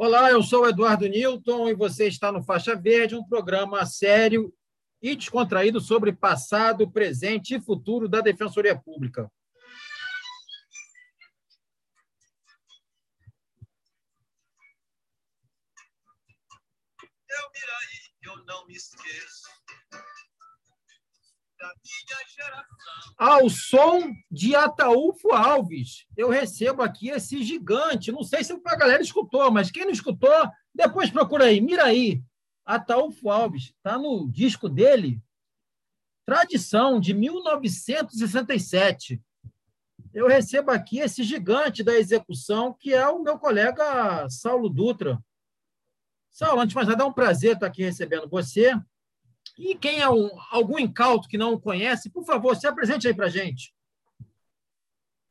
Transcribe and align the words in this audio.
Olá, 0.00 0.30
eu 0.30 0.44
sou 0.44 0.68
Eduardo 0.68 1.08
Newton 1.08 1.68
e 1.68 1.74
você 1.74 2.06
está 2.06 2.30
no 2.30 2.40
Faixa 2.40 2.76
Verde, 2.76 3.16
um 3.16 3.24
programa 3.24 3.84
sério 3.84 4.54
e 5.02 5.16
descontraído 5.16 5.80
sobre 5.80 6.12
passado, 6.12 6.88
presente 6.88 7.56
e 7.56 7.60
futuro 7.60 8.08
da 8.08 8.20
Defensoria 8.20 8.78
Pública. 8.78 9.28
Eu 17.28 18.36
eu 18.36 18.44
não 18.44 18.68
me 18.68 18.74
esqueço. 18.74 19.47
Ao 23.16 23.48
som 23.48 24.12
de 24.30 24.54
Ataúfo 24.54 25.32
Alves, 25.32 26.06
eu 26.16 26.28
recebo 26.28 26.82
aqui 26.82 27.08
esse 27.08 27.42
gigante. 27.42 28.12
Não 28.12 28.22
sei 28.22 28.44
se 28.44 28.52
a 28.52 28.76
galera 28.76 29.02
escutou, 29.02 29.50
mas 29.50 29.70
quem 29.70 29.84
não 29.84 29.92
escutou, 29.92 30.30
depois 30.74 31.10
procura 31.10 31.44
aí. 31.44 31.60
Mira 31.60 31.84
aí. 31.84 32.22
Ataúfo 32.64 33.30
Alves, 33.30 33.72
está 33.76 33.98
no 33.98 34.30
disco 34.30 34.68
dele, 34.68 35.22
Tradição, 36.28 37.00
de 37.00 37.14
1967. 37.14 39.18
Eu 40.12 40.28
recebo 40.28 40.70
aqui 40.70 40.98
esse 40.98 41.24
gigante 41.24 41.82
da 41.82 41.94
execução, 41.94 42.74
que 42.74 42.92
é 42.92 43.08
o 43.08 43.22
meu 43.22 43.38
colega 43.38 44.28
Saulo 44.28 44.68
Dutra. 44.68 45.18
Saulo, 46.30 46.60
antes 46.60 46.68
de 46.68 46.74
mais 46.74 46.86
nada, 46.86 47.02
é 47.02 47.06
um 47.06 47.12
prazer 47.14 47.54
estar 47.54 47.64
aqui 47.64 47.82
recebendo 47.82 48.28
você. 48.28 48.78
E 49.58 49.74
quem 49.74 50.00
é 50.00 50.08
um, 50.08 50.30
algum 50.50 50.78
incauto 50.78 51.28
que 51.28 51.36
não 51.36 51.58
conhece, 51.58 52.08
por 52.08 52.24
favor, 52.24 52.54
se 52.54 52.66
apresente 52.66 53.08
aí 53.08 53.14
para 53.14 53.28
gente. 53.28 53.74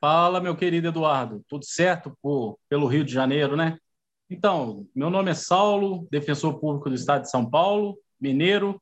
Fala, 0.01 0.41
meu 0.41 0.55
querido 0.55 0.89
Eduardo. 0.89 1.43
Tudo 1.47 1.65
certo 1.65 2.15
por, 2.21 2.59
pelo 2.67 2.87
Rio 2.87 3.05
de 3.05 3.13
Janeiro, 3.13 3.55
né? 3.55 3.77
Então, 4.29 4.85
meu 4.93 5.09
nome 5.09 5.31
é 5.31 5.33
Saulo, 5.33 6.05
defensor 6.11 6.59
público 6.59 6.89
do 6.89 6.95
Estado 6.95 7.21
de 7.21 7.31
São 7.31 7.49
Paulo, 7.49 7.97
mineiro, 8.19 8.81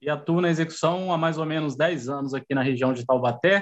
e 0.00 0.08
atuo 0.08 0.40
na 0.40 0.48
execução 0.48 1.12
há 1.12 1.18
mais 1.18 1.36
ou 1.36 1.44
menos 1.44 1.76
10 1.76 2.08
anos 2.08 2.34
aqui 2.34 2.54
na 2.54 2.62
região 2.62 2.94
de 2.94 3.04
Taubaté, 3.04 3.60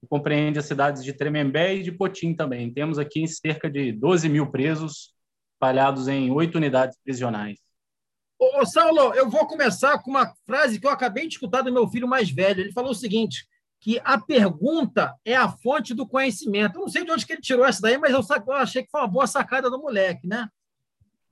que 0.00 0.06
compreende 0.06 0.58
as 0.58 0.66
cidades 0.66 1.02
de 1.02 1.14
Tremembé 1.14 1.76
e 1.76 1.82
de 1.82 1.90
Potim 1.90 2.34
também. 2.34 2.72
Temos 2.72 2.98
aqui 2.98 3.26
cerca 3.26 3.70
de 3.70 3.90
12 3.90 4.28
mil 4.28 4.50
presos, 4.50 5.14
espalhados 5.54 6.06
em 6.06 6.30
oito 6.30 6.56
unidades 6.56 6.96
prisionais. 7.02 7.58
Ô, 8.38 8.64
Saulo, 8.64 9.14
eu 9.14 9.28
vou 9.28 9.46
começar 9.48 9.98
com 9.98 10.10
uma 10.10 10.32
frase 10.46 10.78
que 10.78 10.86
eu 10.86 10.90
acabei 10.90 11.26
de 11.26 11.34
escutar 11.34 11.62
do 11.62 11.72
meu 11.72 11.88
filho 11.88 12.06
mais 12.06 12.30
velho. 12.30 12.60
Ele 12.60 12.72
falou 12.72 12.92
o 12.92 12.94
seguinte: 12.94 13.48
que 13.80 14.00
a 14.04 14.16
pergunta 14.16 15.16
é 15.24 15.34
a 15.34 15.48
fonte 15.48 15.92
do 15.92 16.06
conhecimento. 16.06 16.76
Eu 16.76 16.82
não 16.82 16.88
sei 16.88 17.04
de 17.04 17.10
onde 17.10 17.26
que 17.26 17.32
ele 17.32 17.42
tirou 17.42 17.66
essa 17.66 17.82
daí, 17.82 17.98
mas 17.98 18.12
eu, 18.12 18.20
eu 18.46 18.52
achei 18.52 18.84
que 18.84 18.90
foi 18.90 19.00
uma 19.00 19.08
boa 19.08 19.26
sacada 19.26 19.68
do 19.68 19.80
moleque, 19.80 20.26
né? 20.26 20.48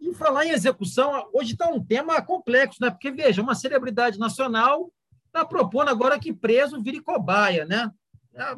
E 0.00 0.12
falar 0.14 0.46
em 0.46 0.50
execução, 0.50 1.28
hoje 1.32 1.52
está 1.52 1.68
um 1.68 1.82
tema 1.82 2.20
complexo, 2.20 2.78
né? 2.80 2.90
Porque, 2.90 3.12
veja, 3.12 3.40
uma 3.40 3.54
celebridade 3.54 4.18
nacional 4.18 4.92
está 5.27 5.44
propondo 5.44 5.88
agora 5.88 6.18
que 6.18 6.32
preso 6.32 6.82
vire 6.82 7.00
cobaia, 7.00 7.64
né? 7.64 7.88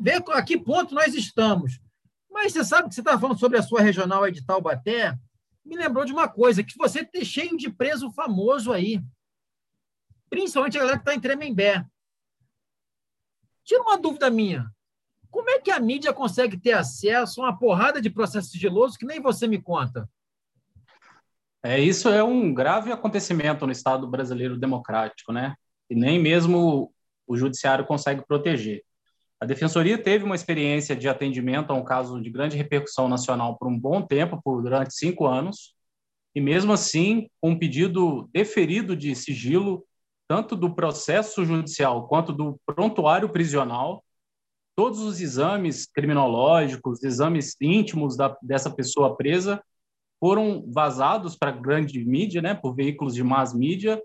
Ver 0.00 0.22
a 0.30 0.42
que 0.42 0.58
ponto 0.58 0.94
nós 0.94 1.14
estamos. 1.14 1.78
Mas 2.30 2.52
você 2.52 2.64
sabe 2.64 2.88
que 2.88 2.94
você 2.94 3.02
estava 3.02 3.20
falando 3.20 3.38
sobre 3.38 3.58
a 3.58 3.62
sua 3.62 3.82
regional 3.82 4.24
aí 4.24 4.32
de 4.32 4.44
Taubaté, 4.44 5.16
me 5.68 5.76
lembrou 5.76 6.04
de 6.04 6.12
uma 6.12 6.28
coisa, 6.28 6.64
que 6.64 6.76
você 6.76 7.04
tem 7.04 7.24
cheio 7.24 7.56
de 7.56 7.70
preso 7.70 8.10
famoso 8.10 8.72
aí. 8.72 9.00
Principalmente 10.30 10.76
a 10.76 10.80
galera 10.80 10.98
que 10.98 11.02
está 11.02 11.14
em 11.14 11.20
Tremembé. 11.20 11.84
Tira 13.64 13.82
uma 13.82 13.98
dúvida 13.98 14.30
minha. 14.30 14.70
Como 15.30 15.50
é 15.50 15.60
que 15.60 15.70
a 15.70 15.78
mídia 15.78 16.12
consegue 16.12 16.58
ter 16.58 16.72
acesso 16.72 17.42
a 17.42 17.44
uma 17.44 17.58
porrada 17.58 18.00
de 18.00 18.08
processo 18.08 18.48
sigiloso 18.48 18.98
que 18.98 19.06
nem 19.06 19.20
você 19.20 19.46
me 19.46 19.60
conta? 19.60 20.08
É, 21.62 21.78
isso 21.78 22.08
é 22.08 22.22
um 22.22 22.54
grave 22.54 22.90
acontecimento 22.90 23.66
no 23.66 23.72
Estado 23.72 24.06
brasileiro 24.06 24.56
democrático, 24.56 25.32
né? 25.32 25.54
E 25.90 25.94
nem 25.94 26.18
mesmo 26.18 26.94
o 27.26 27.36
judiciário 27.36 27.84
consegue 27.84 28.24
proteger. 28.26 28.84
A 29.40 29.46
defensoria 29.46 29.96
teve 29.96 30.24
uma 30.24 30.34
experiência 30.34 30.96
de 30.96 31.08
atendimento 31.08 31.70
a 31.70 31.74
um 31.74 31.84
caso 31.84 32.20
de 32.20 32.28
grande 32.28 32.56
repercussão 32.56 33.08
nacional 33.08 33.56
por 33.56 33.68
um 33.68 33.78
bom 33.78 34.02
tempo, 34.02 34.40
por 34.42 34.62
durante 34.62 34.94
cinco 34.94 35.26
anos, 35.26 35.74
e 36.34 36.40
mesmo 36.40 36.72
assim, 36.72 37.28
com 37.40 37.50
um 37.50 37.58
pedido 37.58 38.28
deferido 38.32 38.96
de 38.96 39.14
sigilo, 39.14 39.84
tanto 40.26 40.56
do 40.56 40.74
processo 40.74 41.44
judicial 41.44 42.06
quanto 42.08 42.32
do 42.32 42.60
prontuário 42.66 43.28
prisional, 43.28 44.04
todos 44.76 45.00
os 45.00 45.20
exames 45.20 45.86
criminológicos, 45.86 47.02
exames 47.02 47.56
íntimos 47.60 48.16
da, 48.16 48.36
dessa 48.42 48.70
pessoa 48.70 49.16
presa, 49.16 49.62
foram 50.20 50.64
vazados 50.68 51.36
para 51.36 51.52
grande 51.52 52.04
mídia, 52.04 52.42
né, 52.42 52.54
por 52.54 52.74
veículos 52.74 53.14
de 53.14 53.22
mass 53.22 53.54
mídia, 53.54 54.02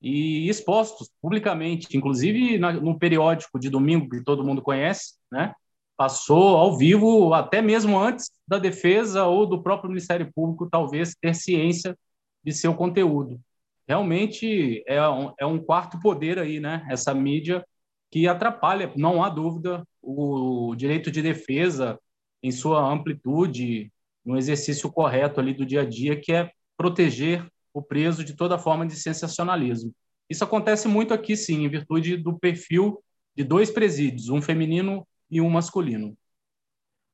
e 0.00 0.48
expostos 0.48 1.10
publicamente, 1.20 1.96
inclusive 1.96 2.58
na, 2.58 2.72
no 2.72 2.98
periódico 2.98 3.58
de 3.58 3.68
domingo 3.68 4.08
que 4.08 4.24
todo 4.24 4.44
mundo 4.44 4.62
conhece, 4.62 5.14
né? 5.30 5.52
Passou 5.96 6.56
ao 6.56 6.78
vivo 6.78 7.34
até 7.34 7.60
mesmo 7.60 7.98
antes 7.98 8.30
da 8.48 8.58
defesa 8.58 9.26
ou 9.26 9.46
do 9.46 9.62
próprio 9.62 9.90
Ministério 9.90 10.30
Público 10.34 10.68
talvez 10.70 11.14
ter 11.20 11.34
ciência 11.34 11.96
de 12.42 12.52
seu 12.52 12.74
conteúdo. 12.74 13.38
Realmente 13.86 14.82
é 14.86 15.06
um, 15.06 15.32
é 15.38 15.44
um 15.44 15.58
quarto 15.58 16.00
poder 16.00 16.38
aí, 16.38 16.58
né? 16.58 16.86
Essa 16.88 17.12
mídia 17.12 17.64
que 18.10 18.26
atrapalha, 18.26 18.92
não 18.96 19.22
há 19.22 19.28
dúvida, 19.28 19.86
o 20.02 20.74
direito 20.74 21.10
de 21.10 21.20
defesa 21.20 21.98
em 22.42 22.50
sua 22.50 22.80
amplitude, 22.80 23.92
no 24.24 24.36
exercício 24.36 24.90
correto 24.90 25.40
ali 25.40 25.52
do 25.52 25.66
dia 25.66 25.82
a 25.82 25.84
dia, 25.84 26.18
que 26.18 26.32
é 26.32 26.50
proteger 26.76 27.46
o 27.72 27.82
preso 27.82 28.24
de 28.24 28.34
toda 28.34 28.58
forma 28.58 28.86
de 28.86 28.96
sensacionalismo. 28.96 29.94
Isso 30.28 30.44
acontece 30.44 30.86
muito 30.86 31.12
aqui, 31.12 31.36
sim, 31.36 31.64
em 31.64 31.68
virtude 31.68 32.16
do 32.16 32.38
perfil 32.38 33.02
de 33.36 33.44
dois 33.44 33.70
presídios, 33.70 34.28
um 34.28 34.40
feminino 34.40 35.06
e 35.30 35.40
um 35.40 35.48
masculino. 35.48 36.16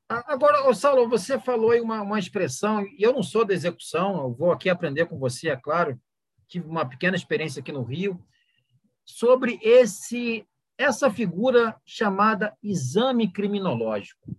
Agora, 0.09 0.73
Saulo, 0.73 1.09
você 1.09 1.37
falou 1.37 1.71
aí 1.71 1.81
uma, 1.81 2.01
uma 2.01 2.19
expressão, 2.19 2.85
e 2.85 3.03
eu 3.03 3.11
não 3.11 3.21
sou 3.21 3.43
da 3.43 3.53
execução, 3.53 4.21
eu 4.21 4.33
vou 4.33 4.51
aqui 4.51 4.69
aprender 4.69 5.05
com 5.05 5.19
você, 5.19 5.49
é 5.49 5.57
claro, 5.57 5.99
tive 6.47 6.65
uma 6.65 6.85
pequena 6.85 7.15
experiência 7.15 7.59
aqui 7.59 7.71
no 7.71 7.83
Rio, 7.83 8.23
sobre 9.05 9.59
esse 9.61 10.45
essa 10.77 11.09
figura 11.09 11.75
chamada 11.83 12.55
exame 12.61 13.31
criminológico. 13.31 14.29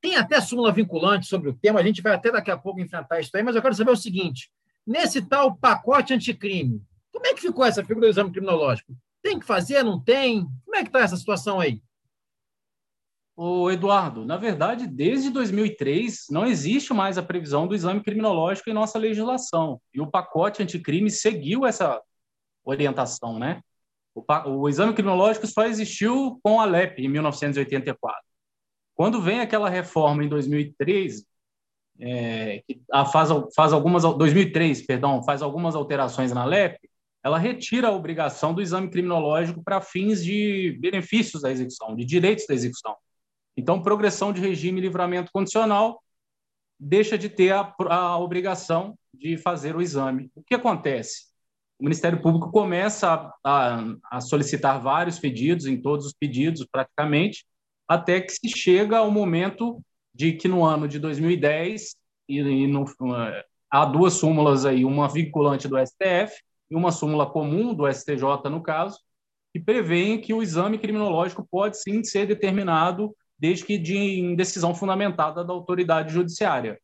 Tem 0.00 0.16
até 0.16 0.40
súmula 0.40 0.72
vinculante 0.72 1.26
sobre 1.26 1.48
o 1.48 1.54
tema, 1.54 1.80
a 1.80 1.82
gente 1.82 2.02
vai 2.02 2.14
até 2.14 2.30
daqui 2.30 2.50
a 2.50 2.56
pouco 2.56 2.80
enfrentar 2.80 3.20
isso 3.20 3.30
aí, 3.34 3.42
mas 3.42 3.56
eu 3.56 3.62
quero 3.62 3.74
saber 3.74 3.90
o 3.90 3.96
seguinte: 3.96 4.50
nesse 4.86 5.22
tal 5.22 5.56
pacote 5.56 6.14
anticrime, 6.14 6.82
como 7.12 7.26
é 7.26 7.34
que 7.34 7.40
ficou 7.40 7.64
essa 7.64 7.82
figura 7.82 8.06
do 8.06 8.10
exame 8.10 8.30
criminológico? 8.30 8.96
Tem 9.22 9.38
que 9.38 9.46
fazer, 9.46 9.82
não 9.82 10.00
tem? 10.00 10.46
Como 10.64 10.76
é 10.76 10.82
que 10.82 10.88
está 10.88 11.00
essa 11.00 11.16
situação 11.16 11.58
aí? 11.58 11.82
O 13.36 13.70
Eduardo, 13.70 14.24
na 14.24 14.36
verdade, 14.36 14.86
desde 14.86 15.30
2003 15.30 16.26
não 16.28 16.44
existe 16.44 16.92
mais 16.92 17.16
a 17.16 17.22
previsão 17.22 17.68
do 17.68 17.74
exame 17.74 18.02
criminológico 18.02 18.68
em 18.68 18.72
nossa 18.72 18.98
legislação. 18.98 19.80
E 19.94 20.00
o 20.00 20.10
pacote 20.10 20.60
anticrime 20.60 21.08
seguiu 21.08 21.64
essa 21.64 22.00
orientação, 22.64 23.38
né? 23.38 23.60
O, 24.14 24.24
o 24.50 24.68
exame 24.68 24.92
criminológico 24.92 25.46
só 25.46 25.64
existiu 25.66 26.40
com 26.42 26.60
a 26.60 26.64
LEP 26.64 27.00
em 27.00 27.08
1984. 27.08 28.27
Quando 28.98 29.22
vem 29.22 29.38
aquela 29.38 29.70
reforma 29.70 30.24
em 30.24 30.28
2013, 30.28 31.24
é, 32.00 32.64
que 32.66 32.80
faz, 33.12 33.28
faz 33.54 33.72
algumas 33.72 34.02
2003, 34.02 34.84
perdão, 34.84 35.22
faz 35.22 35.40
algumas 35.40 35.76
alterações 35.76 36.32
na 36.32 36.44
LEP, 36.44 36.80
ela 37.22 37.38
retira 37.38 37.86
a 37.88 37.92
obrigação 37.92 38.52
do 38.52 38.60
exame 38.60 38.90
criminológico 38.90 39.62
para 39.62 39.80
fins 39.80 40.24
de 40.24 40.76
benefícios 40.80 41.42
da 41.42 41.50
execução, 41.52 41.94
de 41.94 42.04
direitos 42.04 42.44
da 42.48 42.54
execução. 42.54 42.96
Então, 43.56 43.80
progressão 43.80 44.32
de 44.32 44.40
regime 44.40 44.80
e 44.80 44.82
livramento 44.82 45.30
condicional 45.30 46.02
deixa 46.76 47.16
de 47.16 47.28
ter 47.28 47.52
a, 47.52 47.72
a 47.88 48.18
obrigação 48.18 48.98
de 49.14 49.36
fazer 49.36 49.76
o 49.76 49.80
exame. 49.80 50.28
O 50.34 50.42
que 50.42 50.56
acontece? 50.56 51.28
O 51.78 51.84
Ministério 51.84 52.20
Público 52.20 52.50
começa 52.50 53.12
a, 53.12 53.32
a, 53.44 53.84
a 54.10 54.20
solicitar 54.20 54.80
vários 54.80 55.20
pedidos, 55.20 55.66
em 55.66 55.80
todos 55.80 56.04
os 56.04 56.12
pedidos, 56.12 56.66
praticamente, 56.66 57.46
até 57.88 58.20
que 58.20 58.32
se 58.32 58.48
chega 58.48 58.98
ao 58.98 59.10
momento 59.10 59.80
de 60.14 60.32
que 60.32 60.46
no 60.46 60.64
ano 60.64 60.86
de 60.86 60.98
2010 60.98 61.96
e, 62.28 62.38
e 62.38 62.66
no, 62.66 62.84
há 63.70 63.84
duas 63.86 64.14
súmulas 64.14 64.66
aí, 64.66 64.84
uma 64.84 65.08
vinculante 65.08 65.66
do 65.66 65.78
STF 65.78 66.42
e 66.70 66.76
uma 66.76 66.92
súmula 66.92 67.24
comum 67.24 67.72
do 67.72 67.90
STJ 67.90 68.50
no 68.50 68.62
caso, 68.62 68.98
que 69.52 69.60
prevêem 69.60 70.20
que 70.20 70.34
o 70.34 70.42
exame 70.42 70.78
criminológico 70.78 71.46
pode 71.50 71.80
sim 71.80 72.04
ser 72.04 72.26
determinado 72.26 73.14
desde 73.38 73.64
que 73.64 73.78
de 73.78 73.96
em 73.96 74.34
decisão 74.34 74.74
fundamentada 74.74 75.44
da 75.44 75.52
autoridade 75.52 76.12
judiciária. 76.12 76.78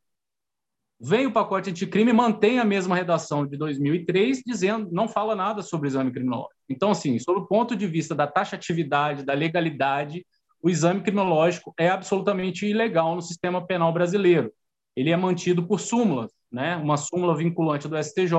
Vem 1.01 1.27
o 1.27 1.33
pacote 1.33 1.71
anticrime 1.71 2.13
mantém 2.13 2.59
a 2.59 2.65
mesma 2.65 2.95
redação 2.95 3.45
de 3.45 3.57
2003, 3.57 4.43
dizendo 4.47 4.89
não 4.93 5.09
fala 5.09 5.35
nada 5.35 5.61
sobre 5.61 5.87
o 5.87 5.91
exame 5.91 6.13
criminológico. 6.13 6.55
Então, 6.69 6.93
assim, 6.93 7.19
sob 7.19 7.41
o 7.41 7.47
ponto 7.47 7.77
de 7.77 7.87
vista 7.87 8.15
da 8.15 8.27
taxatividade, 8.27 9.25
da 9.25 9.35
legalidade, 9.35 10.25
o 10.65 10.71
exame 10.71 11.03
criminológico 11.03 11.75
é 11.79 11.91
absolutamente 11.91 12.65
ilegal 12.65 13.15
no 13.15 13.21
sistema 13.21 13.65
penal 13.67 13.93
brasileiro. 13.93 14.51
ele 14.97 15.11
é 15.11 15.17
mantido 15.17 15.67
por 15.67 15.79
súmulas, 15.79 16.31
né? 16.51 16.77
Uma 16.77 16.97
súmula 16.97 17.37
vinculante 17.37 17.87
do 17.87 18.03
STJ 18.03 18.33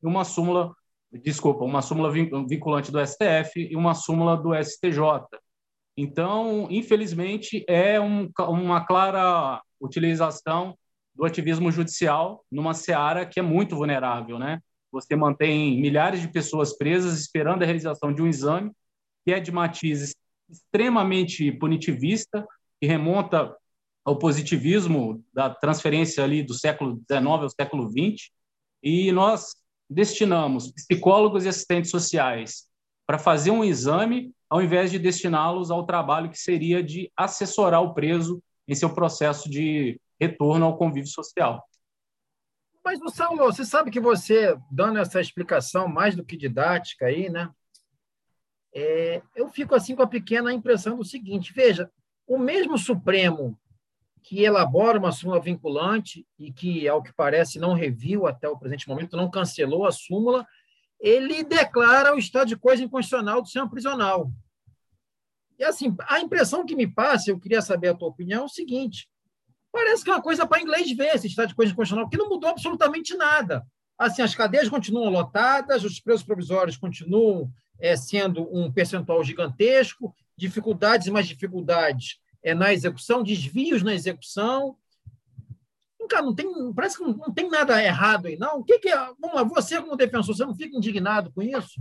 e 0.00 0.06
uma 0.06 0.24
súmula, 0.24 0.72
desculpa, 1.10 1.64
uma 1.64 1.82
súmula 1.82 2.12
vinculante 2.12 2.92
do 2.92 3.04
STF 3.04 3.68
e 3.68 3.74
uma 3.74 3.94
súmula 3.94 4.36
do 4.36 4.54
STJ. 4.54 5.00
Então, 5.96 6.68
infelizmente, 6.70 7.64
é 7.66 7.98
um, 7.98 8.30
uma 8.48 8.86
clara 8.86 9.60
utilização 9.80 10.78
do 11.16 11.24
ativismo 11.24 11.72
judicial 11.72 12.44
numa 12.48 12.74
seara 12.74 13.26
que 13.26 13.40
é 13.40 13.42
muito 13.42 13.74
vulnerável, 13.74 14.38
né? 14.38 14.60
Você 14.92 15.16
mantém 15.16 15.80
milhares 15.80 16.20
de 16.20 16.28
pessoas 16.28 16.76
presas 16.78 17.18
esperando 17.18 17.62
a 17.62 17.66
realização 17.66 18.12
de 18.12 18.22
um 18.22 18.28
exame 18.28 18.70
que 19.24 19.32
é 19.32 19.40
de 19.40 19.50
matiz 19.50 20.14
extremamente 20.48 21.50
punitivista, 21.52 22.46
que 22.80 22.86
remonta 22.86 23.54
ao 24.04 24.18
positivismo 24.18 25.24
da 25.32 25.50
transferência 25.50 26.22
ali 26.22 26.42
do 26.42 26.54
século 26.54 27.02
XIX 27.10 27.26
ao 27.26 27.50
século 27.50 27.88
XX, 27.90 28.30
e 28.82 29.10
nós 29.10 29.56
destinamos 29.88 30.70
psicólogos 30.70 31.44
e 31.44 31.48
assistentes 31.48 31.90
sociais 31.90 32.68
para 33.06 33.18
fazer 33.18 33.50
um 33.50 33.64
exame, 33.64 34.32
ao 34.48 34.62
invés 34.62 34.90
de 34.90 34.98
destiná-los 34.98 35.70
ao 35.70 35.86
trabalho 35.86 36.30
que 36.30 36.38
seria 36.38 36.82
de 36.82 37.10
assessorar 37.16 37.82
o 37.82 37.94
preso 37.94 38.42
em 38.68 38.74
seu 38.74 38.92
processo 38.92 39.48
de 39.48 40.00
retorno 40.20 40.66
ao 40.66 40.76
convívio 40.76 41.10
social. 41.10 41.64
Mas, 42.84 43.00
Saulo, 43.14 43.38
você 43.38 43.64
sabe 43.64 43.90
que 43.90 43.98
você, 43.98 44.56
dando 44.70 45.00
essa 45.00 45.20
explicação 45.20 45.88
mais 45.88 46.14
do 46.14 46.24
que 46.24 46.36
didática 46.36 47.06
aí, 47.06 47.28
né? 47.28 47.50
É, 48.78 49.22
eu 49.34 49.48
fico 49.48 49.74
assim 49.74 49.96
com 49.96 50.02
a 50.02 50.06
pequena 50.06 50.52
impressão 50.52 50.98
do 50.98 51.04
seguinte: 51.04 51.50
veja, 51.50 51.90
o 52.26 52.38
mesmo 52.38 52.76
Supremo 52.76 53.58
que 54.22 54.42
elabora 54.42 54.98
uma 54.98 55.12
súmula 55.12 55.40
vinculante 55.40 56.26
e 56.36 56.52
que, 56.52 56.86
ao 56.86 57.02
que 57.02 57.12
parece, 57.14 57.60
não 57.60 57.72
reviu 57.72 58.26
até 58.26 58.48
o 58.48 58.58
presente 58.58 58.88
momento, 58.88 59.16
não 59.16 59.30
cancelou 59.30 59.86
a 59.86 59.92
súmula, 59.92 60.44
ele 60.98 61.44
declara 61.44 62.12
o 62.14 62.18
estado 62.18 62.48
de 62.48 62.56
coisa 62.56 62.82
inconstitucional 62.82 63.40
do 63.40 63.46
sistema 63.46 63.70
prisional. 63.70 64.32
E, 65.56 65.64
assim, 65.64 65.94
a 66.08 66.18
impressão 66.18 66.66
que 66.66 66.74
me 66.74 66.88
passa, 66.88 67.30
eu 67.30 67.38
queria 67.38 67.62
saber 67.62 67.88
a 67.90 67.94
tua 67.94 68.08
opinião, 68.08 68.42
é 68.42 68.44
o 68.44 68.48
seguinte: 68.48 69.08
parece 69.72 70.04
que 70.04 70.10
é 70.10 70.12
uma 70.12 70.22
coisa 70.22 70.46
para 70.46 70.60
inglês 70.60 70.90
ver 70.92 71.14
esse 71.14 71.28
estado 71.28 71.48
de 71.48 71.54
coisa 71.54 71.72
inconstitucional, 71.72 72.10
que 72.10 72.18
não 72.18 72.28
mudou 72.28 72.50
absolutamente 72.50 73.16
nada. 73.16 73.64
Assim, 73.96 74.20
as 74.20 74.34
cadeias 74.34 74.68
continuam 74.68 75.08
lotadas, 75.08 75.82
os 75.82 75.98
preços 75.98 76.26
provisórios 76.26 76.76
continuam 76.76 77.50
é, 77.78 77.96
sendo 77.96 78.48
um 78.56 78.70
percentual 78.70 79.22
gigantesco, 79.22 80.14
dificuldades 80.36 81.06
e 81.06 81.10
mais 81.10 81.26
dificuldades 81.26 82.18
é, 82.42 82.54
na 82.54 82.72
execução, 82.72 83.22
desvios 83.22 83.82
na 83.82 83.94
execução. 83.94 84.76
Cara, 86.08 86.22
não 86.22 86.34
tem, 86.34 86.72
parece 86.72 86.98
que 86.98 87.02
não, 87.02 87.14
não, 87.14 87.34
tem 87.34 87.50
nada 87.50 87.82
errado 87.82 88.26
aí, 88.26 88.36
não. 88.38 88.60
O 88.60 88.64
que, 88.64 88.78
que 88.78 88.88
é? 88.88 88.96
Vamos 89.18 89.34
lá, 89.34 89.42
você, 89.42 89.80
como 89.80 89.96
defensor, 89.96 90.36
você 90.36 90.44
não 90.44 90.54
fica 90.54 90.76
indignado 90.76 91.32
com 91.32 91.42
isso? 91.42 91.80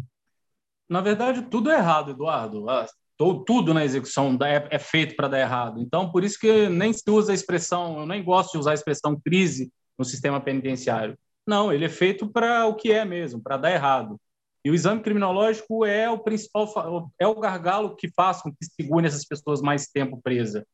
Na 0.89 1.01
verdade, 1.01 1.44
tudo 1.44 1.69
é 1.69 1.77
errado, 1.77 2.12
Eduardo. 2.12 2.68
Ah, 2.69 2.88
tudo 3.18 3.74
na 3.74 3.86
execução 3.86 4.38
é, 4.44 4.68
é 4.71 4.80
feito 4.80 5.15
para 5.15 5.27
dar 5.27 5.39
errado. 5.39 5.80
Então, 5.80 6.12
por 6.12 6.24
isso 6.24 6.39
que 6.39 6.68
nem 6.68 6.92
se 6.92 7.09
usa 7.09 7.31
a 7.31 7.36
expressão, 7.36 8.00
eu 8.00 8.06
nem 8.06 8.24
gosto 8.24 8.53
de 8.53 8.57
usar 8.57 8.71
a 8.71 8.75
expressão 8.75 9.19
crise 9.19 9.71
no 9.97 10.03
sistema 10.03 10.42
penitenciário. 10.42 11.18
Não, 11.47 11.71
ele 11.71 11.86
é 11.86 11.89
feito 11.89 12.27
para 12.27 12.65
o 12.65 12.75
que 12.75 12.92
é 12.92 13.06
mesmo, 13.06 13.42
para 13.42 13.57
dar 13.57 13.71
errado. 13.71 14.19
E 14.66 14.72
o 14.72 14.74
exame 14.74 15.00
criminológico 15.00 15.86
é 15.86 16.10
o 16.10 16.18
principal, 16.18 17.12
é 17.20 17.28
o 17.28 17.40
gargalo 17.40 17.96
que 17.96 18.10
faz 18.10 18.42
com 18.42 18.52
que 18.52 18.66
segure 18.66 19.06
essas 19.06 19.24
pessoas 19.24 19.62
mais 19.62 19.86
tempo 19.86 20.20
presa. 20.24 20.66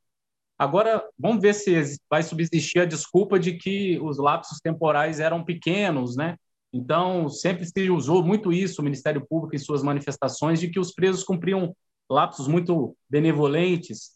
Agora, 0.58 1.04
vamos 1.20 1.42
ver 1.42 1.54
se 1.54 1.98
vai 2.10 2.24
subsistir 2.24 2.80
a 2.80 2.86
desculpa 2.86 3.38
de 3.38 3.58
que 3.58 4.00
os 4.00 4.18
lapsos 4.18 4.60
temporais 4.60 5.20
eram 5.20 5.44
pequenos, 5.44 6.16
né? 6.16 6.38
Então, 6.72 7.28
sempre 7.28 7.66
se 7.66 7.90
usou 7.90 8.24
muito 8.24 8.54
isso, 8.54 8.80
o 8.80 8.84
Ministério 8.86 9.28
Público, 9.28 9.58
em 9.58 9.60
suas 9.60 9.84
manifestações, 9.84 10.62
de 10.62 10.70
que 10.70 10.80
os 10.80 10.94
presos 10.94 11.26
cumpriam 11.26 11.76
lapsos 12.10 12.48
muito 12.48 12.96
benevolentes. 13.10 14.12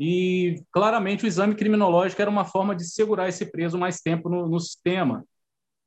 E, 0.00 0.62
claramente, 0.72 1.26
o 1.26 1.28
exame 1.28 1.54
criminológico 1.54 2.22
era 2.22 2.30
uma 2.30 2.46
forma 2.46 2.74
de 2.74 2.86
segurar 2.86 3.28
esse 3.28 3.44
preso 3.44 3.76
mais 3.76 4.00
tempo 4.00 4.30
no, 4.30 4.48
no 4.48 4.58
sistema. 4.58 5.22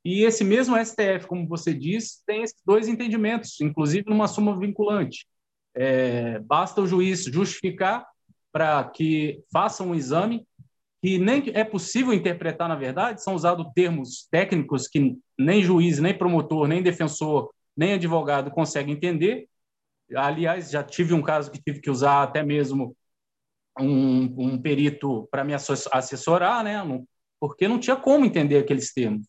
E 0.04 0.24
esse 0.24 0.42
mesmo 0.42 0.76
STF, 0.76 1.26
como 1.26 1.46
você 1.46 1.72
diz, 1.72 2.22
tem 2.26 2.42
esses 2.42 2.60
dois 2.64 2.88
entendimentos, 2.88 3.60
inclusive 3.60 4.08
numa 4.08 4.26
súmula 4.26 4.58
vinculante. 4.58 5.26
É, 5.74 6.38
basta 6.40 6.80
o 6.80 6.86
juiz 6.86 7.24
justificar 7.24 8.06
para 8.50 8.84
que 8.84 9.42
façam 9.52 9.88
um 9.88 9.94
exame 9.94 10.46
que 11.02 11.18
nem 11.18 11.50
é 11.54 11.64
possível 11.64 12.12
interpretar, 12.12 12.68
na 12.68 12.76
verdade, 12.76 13.22
são 13.22 13.34
usados 13.34 13.66
termos 13.74 14.28
técnicos 14.30 14.86
que 14.86 15.16
nem 15.36 15.62
juiz, 15.62 15.98
nem 15.98 16.16
promotor, 16.16 16.68
nem 16.68 16.80
defensor, 16.82 17.50
nem 17.76 17.94
advogado 17.94 18.50
conseguem 18.52 18.94
entender. 18.94 19.48
Aliás, 20.14 20.70
já 20.70 20.82
tive 20.84 21.12
um 21.12 21.22
caso 21.22 21.50
que 21.50 21.60
tive 21.60 21.80
que 21.80 21.90
usar 21.90 22.22
até 22.22 22.42
mesmo 22.44 22.94
um, 23.80 24.52
um 24.52 24.62
perito 24.62 25.26
para 25.30 25.42
me 25.42 25.54
assessorar, 25.54 26.62
né? 26.62 26.82
porque 27.40 27.66
não 27.66 27.80
tinha 27.80 27.96
como 27.96 28.24
entender 28.24 28.58
aqueles 28.58 28.92
termos. 28.92 29.26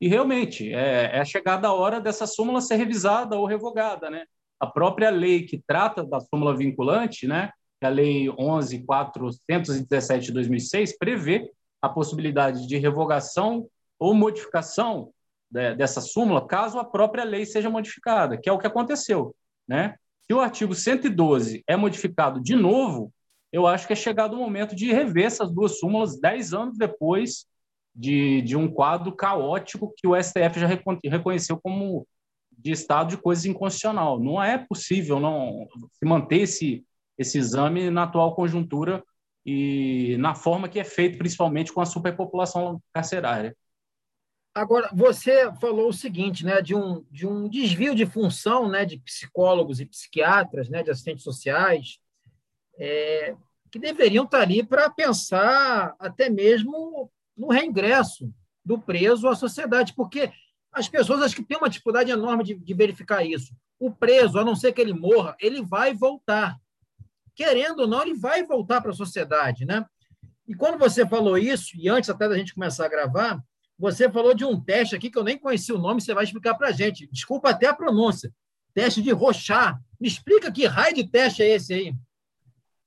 E 0.00 0.08
realmente 0.08 0.72
é, 0.72 1.18
é 1.18 1.24
chegada 1.24 1.68
a 1.68 1.72
hora 1.72 2.00
dessa 2.00 2.26
súmula 2.26 2.60
ser 2.60 2.76
revisada 2.76 3.36
ou 3.36 3.46
revogada, 3.46 4.08
né? 4.08 4.24
A 4.58 4.66
própria 4.66 5.10
lei 5.10 5.44
que 5.44 5.62
trata 5.66 6.02
da 6.02 6.20
súmula 6.20 6.56
vinculante, 6.56 7.26
né? 7.26 7.50
É 7.82 7.86
a 7.86 7.90
lei 7.90 8.26
11.417 8.26 10.20
de 10.20 10.32
2006 10.32 10.98
prevê 10.98 11.50
a 11.80 11.88
possibilidade 11.88 12.66
de 12.66 12.76
revogação 12.76 13.66
ou 13.98 14.14
modificação 14.14 15.10
dessa 15.50 16.00
súmula 16.00 16.46
caso 16.46 16.78
a 16.78 16.84
própria 16.84 17.24
lei 17.24 17.44
seja 17.44 17.68
modificada, 17.68 18.38
que 18.38 18.48
é 18.48 18.52
o 18.52 18.58
que 18.58 18.66
aconteceu, 18.66 19.34
né? 19.66 19.96
Se 20.22 20.32
o 20.32 20.40
artigo 20.40 20.74
112 20.74 21.64
é 21.66 21.76
modificado 21.76 22.40
de 22.40 22.54
novo, 22.54 23.12
eu 23.52 23.66
acho 23.66 23.86
que 23.86 23.92
é 23.92 23.96
chegado 23.96 24.34
o 24.34 24.36
momento 24.36 24.76
de 24.76 24.92
rever 24.92 25.26
essas 25.26 25.50
duas 25.50 25.80
súmulas 25.80 26.20
dez 26.20 26.54
anos 26.54 26.78
depois 26.78 27.46
de, 27.94 28.42
de 28.42 28.56
um 28.56 28.70
quadro 28.70 29.12
caótico 29.12 29.92
que 29.96 30.06
o 30.06 30.20
STF 30.20 30.60
já 30.60 30.66
reconheceu 30.66 31.58
como 31.60 32.06
de 32.50 32.72
estado 32.72 33.10
de 33.10 33.16
coisas 33.16 33.44
inconstitucional. 33.44 34.20
Não 34.20 34.42
é 34.42 34.58
possível 34.58 35.18
não 35.18 35.66
se 35.92 36.04
manter 36.04 36.42
esse, 36.42 36.84
esse 37.18 37.38
exame 37.38 37.90
na 37.90 38.04
atual 38.04 38.34
conjuntura 38.34 39.02
e 39.44 40.16
na 40.18 40.34
forma 40.34 40.68
que 40.68 40.78
é 40.78 40.84
feito, 40.84 41.18
principalmente 41.18 41.72
com 41.72 41.80
a 41.80 41.86
superpopulação 41.86 42.80
carcerária. 42.92 43.56
Agora, 44.54 44.90
você 44.92 45.50
falou 45.60 45.88
o 45.88 45.92
seguinte, 45.92 46.44
né, 46.44 46.60
de 46.60 46.74
um, 46.74 47.04
de 47.10 47.26
um 47.26 47.48
desvio 47.48 47.94
de 47.94 48.04
função 48.04 48.68
né, 48.68 48.84
de 48.84 48.98
psicólogos 48.98 49.80
e 49.80 49.86
psiquiatras, 49.86 50.68
né, 50.68 50.82
de 50.82 50.90
assistentes 50.90 51.22
sociais, 51.22 51.98
é, 52.76 53.36
que 53.70 53.78
deveriam 53.78 54.24
estar 54.24 54.40
ali 54.40 54.64
para 54.64 54.90
pensar 54.90 55.94
até 55.98 56.28
mesmo 56.28 57.10
no 57.40 57.48
reingresso 57.48 58.30
do 58.62 58.78
preso 58.78 59.26
à 59.26 59.34
sociedade, 59.34 59.94
porque 59.94 60.30
as 60.70 60.88
pessoas 60.88 61.22
acho 61.22 61.34
que 61.34 61.42
têm 61.42 61.56
uma 61.56 61.70
dificuldade 61.70 62.10
enorme 62.10 62.44
de, 62.44 62.54
de 62.54 62.74
verificar 62.74 63.24
isso. 63.24 63.54
O 63.78 63.90
preso, 63.90 64.38
a 64.38 64.44
não 64.44 64.54
ser 64.54 64.72
que 64.72 64.80
ele 64.80 64.92
morra, 64.92 65.34
ele 65.40 65.62
vai 65.62 65.94
voltar. 65.94 66.56
Querendo 67.34 67.80
ou 67.80 67.88
não, 67.88 68.02
ele 68.02 68.14
vai 68.14 68.44
voltar 68.44 68.82
para 68.82 68.90
a 68.90 68.94
sociedade, 68.94 69.64
né? 69.64 69.86
E 70.46 70.54
quando 70.54 70.78
você 70.78 71.06
falou 71.06 71.38
isso, 71.38 71.70
e 71.76 71.88
antes 71.88 72.10
até 72.10 72.28
da 72.28 72.36
gente 72.36 72.54
começar 72.54 72.84
a 72.84 72.88
gravar, 72.88 73.42
você 73.78 74.10
falou 74.10 74.34
de 74.34 74.44
um 74.44 74.60
teste 74.60 74.94
aqui 74.94 75.10
que 75.10 75.18
eu 75.18 75.24
nem 75.24 75.38
conheci 75.38 75.72
o 75.72 75.78
nome, 75.78 76.02
você 76.02 76.12
vai 76.12 76.24
explicar 76.24 76.54
para 76.54 76.68
a 76.68 76.72
gente. 76.72 77.08
Desculpa 77.10 77.50
até 77.50 77.66
a 77.66 77.74
pronúncia. 77.74 78.30
Teste 78.74 79.00
de 79.00 79.10
Rochar. 79.12 79.80
Me 79.98 80.06
explica 80.06 80.52
que 80.52 80.66
raio 80.66 80.94
de 80.94 81.08
teste 81.08 81.42
é 81.42 81.48
esse 81.48 81.72
aí. 81.72 81.94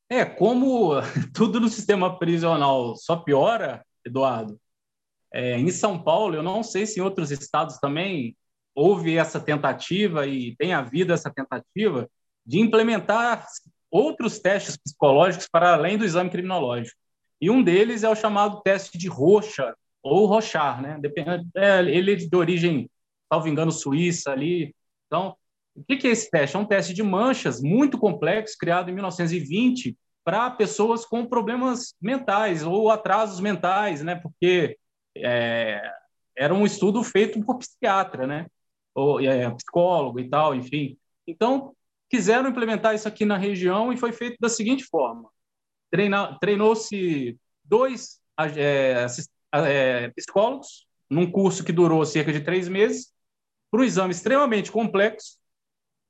É, 0.07 0.24
como 0.24 0.91
tudo 1.33 1.60
no 1.60 1.67
sistema 1.67 2.19
prisional 2.19 2.95
só 2.95 3.15
piora, 3.15 3.83
Eduardo. 4.05 4.60
É, 5.31 5.57
em 5.57 5.69
São 5.72 6.01
Paulo, 6.01 6.36
eu 6.36 6.43
não 6.43 6.62
sei 6.62 6.86
se 6.86 7.00
em 7.00 7.03
outros 7.03 7.31
estados 7.31 7.77
também 7.79 8.38
houve 8.75 9.17
essa 9.17 9.39
tentativa 9.39 10.27
e 10.27 10.55
tem 10.55 10.74
havido 10.74 11.13
essa 11.13 11.31
tentativa 11.31 12.10
de 12.45 12.60
implementar 12.60 13.45
outros 13.89 14.39
testes 14.39 14.77
psicológicos 14.77 15.48
para 15.48 15.74
além 15.74 15.98
do 15.98 16.05
exame 16.05 16.29
criminológico. 16.29 16.98
E 17.39 17.50
um 17.50 17.63
deles 17.63 18.03
é 18.03 18.10
o 18.10 18.15
chamado 18.15 18.62
teste 18.62 18.98
de 18.98 19.07
Rocha 19.07 19.75
ou 20.01 20.25
Rochar, 20.25 20.81
né? 20.81 20.98
Depende, 21.00 21.48
é, 21.55 21.79
ele 21.79 22.13
é 22.13 22.15
de 22.15 22.36
origem, 22.36 22.89
salvo 23.31 23.48
engano, 23.48 23.72
suíça 23.72 24.31
ali. 24.31 24.75
Então, 25.07 25.36
o 25.75 25.83
que 25.83 26.07
é 26.07 26.12
esse 26.12 26.29
teste? 26.29 26.55
É 26.55 26.60
um 26.60 26.65
teste 26.65 26.93
de 26.93 27.03
manchas 27.03 27.62
muito 27.62 27.98
complexo, 27.98 28.57
criado 28.57 28.89
em 28.89 28.93
1920 28.93 29.98
para 30.24 30.50
pessoas 30.51 31.06
com 31.06 31.25
problemas 31.25 31.94
mentais 32.01 32.63
ou 32.63 32.89
atrasos 32.89 33.39
mentais, 33.39 34.01
né? 34.01 34.15
Porque 34.15 34.77
é, 35.18 35.82
era 36.38 36.53
um 36.53 36.65
estudo 36.65 37.03
feito 37.03 37.44
por 37.44 37.58
psiquiatra, 37.58 38.25
né? 38.25 38.48
Ou 38.96 39.20
é, 39.20 39.50
psicólogo 39.51 40.20
e 40.20 40.30
tal, 40.30 40.56
enfim. 40.56 40.98
Então 41.27 41.75
quiseram 42.10 42.50
implementar 42.50 42.94
isso 42.94 43.08
aqui 43.08 43.25
na 43.25 43.38
região 43.38 43.92
e 43.92 43.98
foi 43.98 44.12
feito 44.12 44.38
da 44.39 44.50
seguinte 44.50 44.86
forma: 44.86 45.30
treinou-se 46.39 47.38
dois 47.63 48.22
é, 48.56 49.06
é, 49.51 50.10
psicólogos, 50.10 50.86
num 51.10 51.30
curso 51.30 51.63
que 51.63 51.72
durou 51.72 52.06
cerca 52.06 52.32
de 52.32 52.42
três 52.42 52.68
meses, 52.68 53.12
para 53.70 53.82
um 53.82 53.84
exame 53.84 54.12
extremamente 54.12 54.72
complexo, 54.72 55.38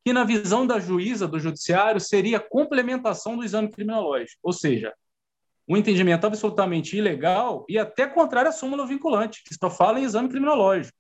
que, 0.03 0.12
na 0.12 0.24
visão 0.24 0.67
da 0.67 0.79
juíza 0.79 1.27
do 1.27 1.39
judiciário, 1.39 2.00
seria 2.00 2.39
complementação 2.39 3.38
do 3.38 3.43
exame 3.43 3.69
criminológico, 3.69 4.39
ou 4.43 4.51
seja, 4.51 4.93
um 5.67 5.77
entendimento 5.77 6.25
absolutamente 6.25 6.98
ilegal 6.98 7.65
e 7.69 7.79
até 7.79 8.05
contrário 8.05 8.50
à 8.50 8.51
súmula 8.51 8.86
vinculante, 8.86 9.41
que 9.43 9.55
só 9.55 9.69
fala 9.69 10.00
em 10.00 10.03
exame 10.03 10.27
criminológico. 10.27 10.98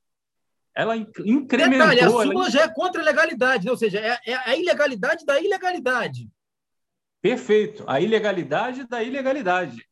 Ela 0.75 0.95
incrementou... 0.95 1.87
Detalhe, 1.87 1.99
a 1.99 2.09
súmula 2.09 2.43
ela... 2.43 2.49
já 2.49 2.61
é 2.63 2.67
contra 2.69 3.01
a 3.01 3.05
legalidade, 3.05 3.65
né? 3.65 3.71
ou 3.71 3.77
seja, 3.77 3.99
é, 3.99 4.17
é 4.25 4.35
a 4.35 4.55
ilegalidade 4.55 5.25
da 5.25 5.39
ilegalidade. 5.39 6.29
Perfeito, 7.21 7.83
a 7.87 7.99
ilegalidade 7.99 8.87
da 8.87 9.03
ilegalidade. 9.03 9.85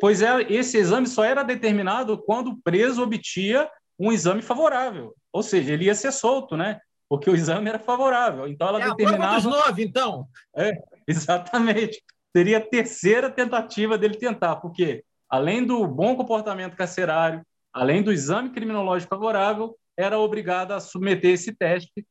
Pois 0.00 0.20
é, 0.20 0.42
esse 0.52 0.76
exame 0.76 1.06
só 1.06 1.24
era 1.24 1.42
determinado 1.42 2.18
quando 2.18 2.50
o 2.50 2.58
preso 2.58 3.02
obtia 3.02 3.68
um 3.98 4.12
exame 4.12 4.42
favorável, 4.42 5.14
ou 5.32 5.42
seja, 5.42 5.72
ele 5.72 5.86
ia 5.86 5.94
ser 5.94 6.12
solto, 6.12 6.56
né? 6.56 6.78
Porque 7.08 7.30
o 7.30 7.34
exame 7.34 7.68
era 7.68 7.78
favorável. 7.78 8.46
Então 8.46 8.68
ela 8.68 8.82
é 8.82 8.88
determinava. 8.88 9.38
A 9.38 9.40
prova 9.40 9.56
dos 9.56 9.66
nove, 9.66 9.84
então. 9.84 10.28
É, 10.56 10.72
exatamente. 11.06 12.02
Seria 12.36 12.58
a 12.58 12.66
terceira 12.66 13.30
tentativa 13.30 13.96
dele 13.96 14.16
tentar, 14.16 14.56
porque 14.56 15.02
além 15.28 15.64
do 15.64 15.86
bom 15.86 16.14
comportamento 16.14 16.76
carcerário, 16.76 17.42
além 17.72 18.02
do 18.02 18.12
exame 18.12 18.50
criminológico 18.50 19.14
favorável, 19.14 19.76
era 19.96 20.18
obrigada 20.18 20.76
a 20.76 20.80
submeter 20.80 21.32
esse 21.32 21.52
teste. 21.52 22.06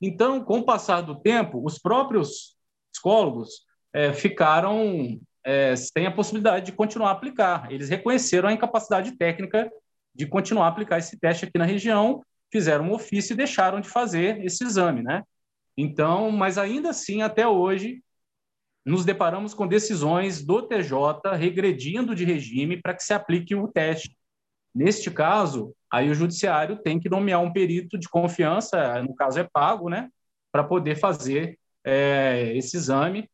Então, 0.00 0.44
com 0.44 0.58
o 0.58 0.64
passar 0.64 1.00
do 1.00 1.20
tempo, 1.20 1.64
os 1.64 1.78
próprios 1.78 2.56
psicólogos 2.92 3.64
é, 3.92 4.12
ficaram 4.12 5.18
é, 5.44 5.74
sem 5.76 6.06
a 6.06 6.12
possibilidade 6.12 6.66
de 6.66 6.72
continuar 6.72 7.08
a 7.08 7.12
aplicar. 7.12 7.70
Eles 7.70 7.88
reconheceram 7.88 8.48
a 8.48 8.52
incapacidade 8.52 9.16
técnica 9.16 9.70
de 10.14 10.26
continuar 10.26 10.66
a 10.66 10.68
aplicar 10.68 10.98
esse 10.98 11.18
teste 11.18 11.44
aqui 11.44 11.58
na 11.58 11.64
região, 11.64 12.22
fizeram 12.52 12.84
um 12.84 12.92
ofício 12.92 13.32
e 13.32 13.36
deixaram 13.36 13.80
de 13.80 13.88
fazer 13.88 14.44
esse 14.44 14.62
exame, 14.62 15.02
né? 15.02 15.24
Então, 15.76 16.30
mas 16.30 16.58
ainda 16.58 16.90
assim, 16.90 17.22
até 17.22 17.48
hoje, 17.48 18.02
nos 18.84 19.04
deparamos 19.04 19.54
com 19.54 19.66
decisões 19.66 20.44
do 20.44 20.62
TJ 20.62 21.34
regredindo 21.36 22.14
de 22.14 22.24
regime 22.24 22.80
para 22.80 22.94
que 22.94 23.02
se 23.02 23.14
aplique 23.14 23.54
o 23.54 23.68
teste. 23.68 24.16
Neste 24.74 25.10
caso, 25.10 25.74
aí 25.90 26.10
o 26.10 26.14
judiciário 26.14 26.76
tem 26.76 27.00
que 27.00 27.08
nomear 27.08 27.40
um 27.40 27.52
perito 27.52 27.98
de 27.98 28.08
confiança, 28.08 29.02
no 29.02 29.14
caso 29.14 29.38
é 29.38 29.48
pago, 29.50 29.88
né, 29.88 30.08
para 30.50 30.64
poder 30.64 30.96
fazer 30.96 31.58
é, 31.84 32.52
esse 32.56 32.76
exame 32.76 33.28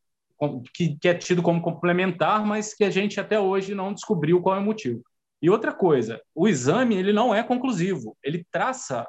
que, 0.73 0.97
que 0.97 1.07
é 1.07 1.13
tido 1.13 1.41
como 1.41 1.61
complementar, 1.61 2.45
mas 2.45 2.73
que 2.73 2.83
a 2.83 2.89
gente 2.89 3.19
até 3.19 3.39
hoje 3.39 3.75
não 3.75 3.93
descobriu 3.93 4.41
qual 4.41 4.55
é 4.55 4.59
o 4.59 4.63
motivo. 4.63 5.03
E 5.41 5.49
outra 5.49 5.71
coisa, 5.73 6.21
o 6.35 6.47
exame 6.47 6.95
ele 6.95 7.13
não 7.13 7.33
é 7.33 7.41
conclusivo, 7.43 8.17
ele 8.23 8.45
traça 8.51 9.07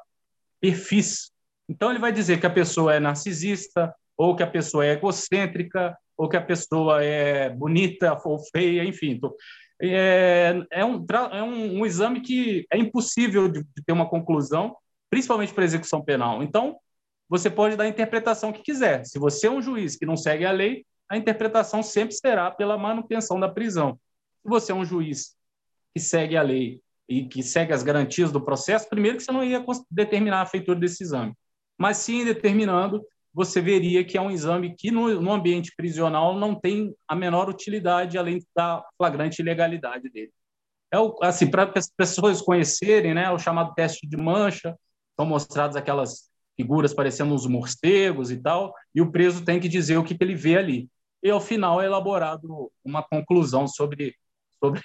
perfis. 0.60 1.32
Então 1.68 1.90
ele 1.90 1.98
vai 1.98 2.12
dizer 2.12 2.38
que 2.38 2.46
a 2.46 2.50
pessoa 2.50 2.94
é 2.94 3.00
narcisista, 3.00 3.94
ou 4.16 4.36
que 4.36 4.42
a 4.42 4.46
pessoa 4.46 4.84
é 4.84 4.92
egocêntrica, 4.92 5.96
ou 6.16 6.28
que 6.28 6.36
a 6.36 6.42
pessoa 6.42 7.02
é 7.02 7.48
bonita 7.48 8.20
ou 8.24 8.38
feia, 8.38 8.84
enfim. 8.84 9.18
É, 9.80 10.62
é, 10.70 10.84
um, 10.84 11.06
é 11.32 11.42
um, 11.42 11.78
um, 11.78 11.86
exame 11.86 12.20
que 12.20 12.66
é 12.70 12.76
impossível 12.76 13.48
de, 13.48 13.62
de 13.62 13.82
ter 13.84 13.92
uma 13.92 14.08
conclusão, 14.08 14.76
principalmente 15.08 15.54
para 15.54 15.64
execução 15.64 16.04
penal. 16.04 16.42
Então, 16.42 16.76
você 17.26 17.48
pode 17.48 17.76
dar 17.76 17.84
a 17.84 17.88
interpretação 17.88 18.52
que 18.52 18.62
quiser. 18.62 19.06
Se 19.06 19.18
você 19.18 19.46
é 19.46 19.50
um 19.50 19.62
juiz 19.62 19.96
que 19.96 20.04
não 20.04 20.16
segue 20.16 20.44
a 20.44 20.52
lei, 20.52 20.84
a 21.08 21.16
interpretação 21.16 21.82
sempre 21.82 22.14
será 22.14 22.50
pela 22.50 22.76
manutenção 22.76 23.40
da 23.40 23.48
prisão. 23.48 23.98
Se 24.42 24.48
você 24.48 24.72
é 24.72 24.74
um 24.74 24.84
juiz 24.84 25.34
que 25.94 26.00
segue 26.00 26.36
a 26.36 26.42
lei 26.42 26.80
e 27.08 27.26
que 27.26 27.42
segue 27.42 27.72
as 27.72 27.82
garantias 27.82 28.30
do 28.30 28.40
processo, 28.40 28.88
primeiro 28.88 29.16
que 29.16 29.24
você 29.24 29.32
não 29.32 29.42
ia 29.42 29.64
determinar 29.90 30.42
a 30.42 30.46
feitura 30.46 30.78
desse 30.78 31.02
exame. 31.02 31.34
Mas 31.76 31.98
sim 31.98 32.24
determinando, 32.24 33.04
você 33.32 33.60
veria 33.60 34.04
que 34.04 34.16
é 34.16 34.20
um 34.20 34.30
exame 34.30 34.74
que 34.76 34.90
no, 34.90 35.20
no 35.20 35.32
ambiente 35.32 35.72
prisional 35.76 36.38
não 36.38 36.54
tem 36.54 36.94
a 37.08 37.16
menor 37.16 37.48
utilidade, 37.48 38.18
além 38.18 38.38
da 38.54 38.84
flagrante 38.96 39.42
ilegalidade 39.42 40.08
dele. 40.10 40.32
É 40.92 40.98
o, 40.98 41.16
assim, 41.22 41.48
para 41.48 41.70
as 41.74 41.90
pessoas 41.90 42.42
conhecerem, 42.42 43.14
né, 43.14 43.30
o 43.30 43.38
chamado 43.38 43.74
teste 43.74 44.06
de 44.06 44.16
mancha, 44.16 44.76
são 45.16 45.26
mostradas 45.26 45.76
aquelas 45.76 46.28
figuras 46.56 46.92
parecendo 46.92 47.34
uns 47.34 47.46
morcegos 47.46 48.30
e 48.30 48.36
tal, 48.36 48.74
e 48.94 49.00
o 49.00 49.10
preso 49.10 49.44
tem 49.44 49.58
que 49.58 49.68
dizer 49.68 49.96
o 49.96 50.04
que, 50.04 50.16
que 50.16 50.22
ele 50.22 50.34
vê 50.34 50.56
ali 50.58 50.88
e 51.22 51.30
ao 51.30 51.40
final 51.40 51.80
é 51.80 51.86
elaborado 51.86 52.72
uma 52.84 53.02
conclusão 53.02 53.66
sobre, 53.66 54.14
sobre, 54.58 54.82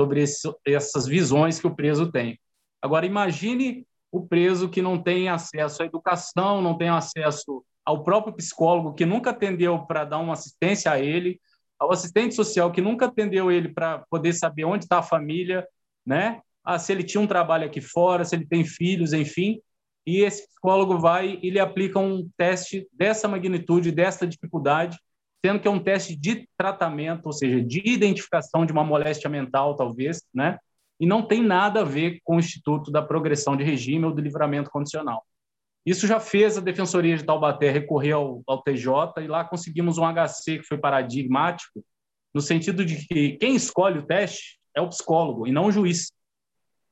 sobre 0.00 0.22
esse, 0.22 0.52
essas 0.66 1.06
visões 1.06 1.58
que 1.60 1.66
o 1.66 1.74
preso 1.74 2.10
tem. 2.10 2.38
Agora, 2.82 3.06
imagine 3.06 3.86
o 4.10 4.26
preso 4.26 4.68
que 4.68 4.82
não 4.82 5.02
tem 5.02 5.28
acesso 5.28 5.82
à 5.82 5.86
educação, 5.86 6.62
não 6.62 6.76
tem 6.76 6.88
acesso 6.88 7.64
ao 7.84 8.02
próprio 8.02 8.34
psicólogo, 8.34 8.94
que 8.94 9.04
nunca 9.04 9.30
atendeu 9.30 9.84
para 9.86 10.04
dar 10.04 10.18
uma 10.18 10.32
assistência 10.32 10.90
a 10.90 11.00
ele, 11.00 11.40
ao 11.78 11.92
assistente 11.92 12.34
social, 12.34 12.70
que 12.72 12.80
nunca 12.80 13.06
atendeu 13.06 13.50
ele 13.50 13.68
para 13.68 14.04
poder 14.10 14.32
saber 14.32 14.64
onde 14.64 14.84
está 14.84 14.98
a 14.98 15.02
família, 15.02 15.66
né? 16.06 16.40
Ah, 16.64 16.78
se 16.78 16.92
ele 16.92 17.02
tinha 17.02 17.20
um 17.20 17.26
trabalho 17.26 17.66
aqui 17.66 17.80
fora, 17.80 18.24
se 18.24 18.34
ele 18.34 18.46
tem 18.46 18.64
filhos, 18.64 19.12
enfim. 19.12 19.60
E 20.06 20.20
esse 20.20 20.46
psicólogo 20.48 20.98
vai 20.98 21.38
e 21.42 21.50
lhe 21.50 21.58
aplica 21.58 21.98
um 21.98 22.28
teste 22.36 22.88
dessa 22.92 23.28
magnitude, 23.28 23.92
dessa 23.92 24.26
dificuldade, 24.26 24.98
sendo 25.44 25.60
que 25.60 25.68
é 25.68 25.70
um 25.70 25.78
teste 25.78 26.16
de 26.16 26.48
tratamento, 26.56 27.26
ou 27.26 27.32
seja, 27.32 27.62
de 27.62 27.82
identificação 27.84 28.64
de 28.64 28.72
uma 28.72 28.82
moléstia 28.82 29.28
mental, 29.28 29.76
talvez, 29.76 30.22
né? 30.32 30.58
E 30.98 31.04
não 31.04 31.20
tem 31.20 31.42
nada 31.42 31.82
a 31.82 31.84
ver 31.84 32.18
com 32.24 32.36
o 32.36 32.38
Instituto 32.38 32.90
da 32.90 33.02
Progressão 33.02 33.54
de 33.54 33.62
Regime 33.62 34.06
ou 34.06 34.14
do 34.14 34.22
Livramento 34.22 34.70
Condicional. 34.70 35.22
Isso 35.84 36.06
já 36.06 36.18
fez 36.18 36.56
a 36.56 36.62
Defensoria 36.62 37.14
de 37.14 37.24
Taubaté 37.24 37.70
recorrer 37.70 38.12
ao, 38.12 38.42
ao 38.46 38.62
TJ 38.62 39.22
e 39.22 39.26
lá 39.26 39.44
conseguimos 39.44 39.98
um 39.98 40.04
HC 40.06 40.60
que 40.60 40.66
foi 40.66 40.78
paradigmático, 40.78 41.84
no 42.32 42.40
sentido 42.40 42.82
de 42.82 43.06
que 43.06 43.32
quem 43.32 43.54
escolhe 43.54 43.98
o 43.98 44.06
teste 44.06 44.58
é 44.74 44.80
o 44.80 44.88
psicólogo 44.88 45.46
e 45.46 45.52
não 45.52 45.66
o 45.66 45.70
juiz, 45.70 46.10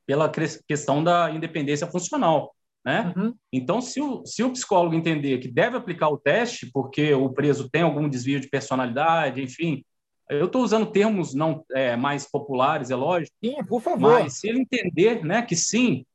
pela 0.05 0.29
questão 0.29 1.03
da 1.03 1.31
independência 1.31 1.87
funcional. 1.87 2.52
Né? 2.85 3.13
Uhum. 3.15 3.33
Então, 3.51 3.81
se 3.81 4.01
o, 4.01 4.25
se 4.25 4.43
o 4.43 4.51
psicólogo 4.51 4.95
entender 4.95 5.37
que 5.37 5.47
deve 5.47 5.77
aplicar 5.77 6.09
o 6.09 6.17
teste, 6.17 6.69
porque 6.71 7.13
o 7.13 7.29
preso 7.29 7.69
tem 7.69 7.81
algum 7.81 8.09
desvio 8.09 8.39
de 8.39 8.49
personalidade, 8.49 9.41
enfim, 9.41 9.83
eu 10.29 10.47
estou 10.47 10.63
usando 10.63 10.91
termos 10.91 11.33
não 11.33 11.63
é, 11.71 11.95
mais 11.95 12.29
populares, 12.29 12.91
é 12.91 12.95
lógico. 12.95 13.35
Sim, 13.43 13.63
por 13.65 13.81
favor. 13.81 14.21
Mas 14.21 14.39
se 14.39 14.49
ele 14.49 14.61
entender 14.61 15.23
né, 15.23 15.41
que 15.41 15.55
sim, 15.55 16.05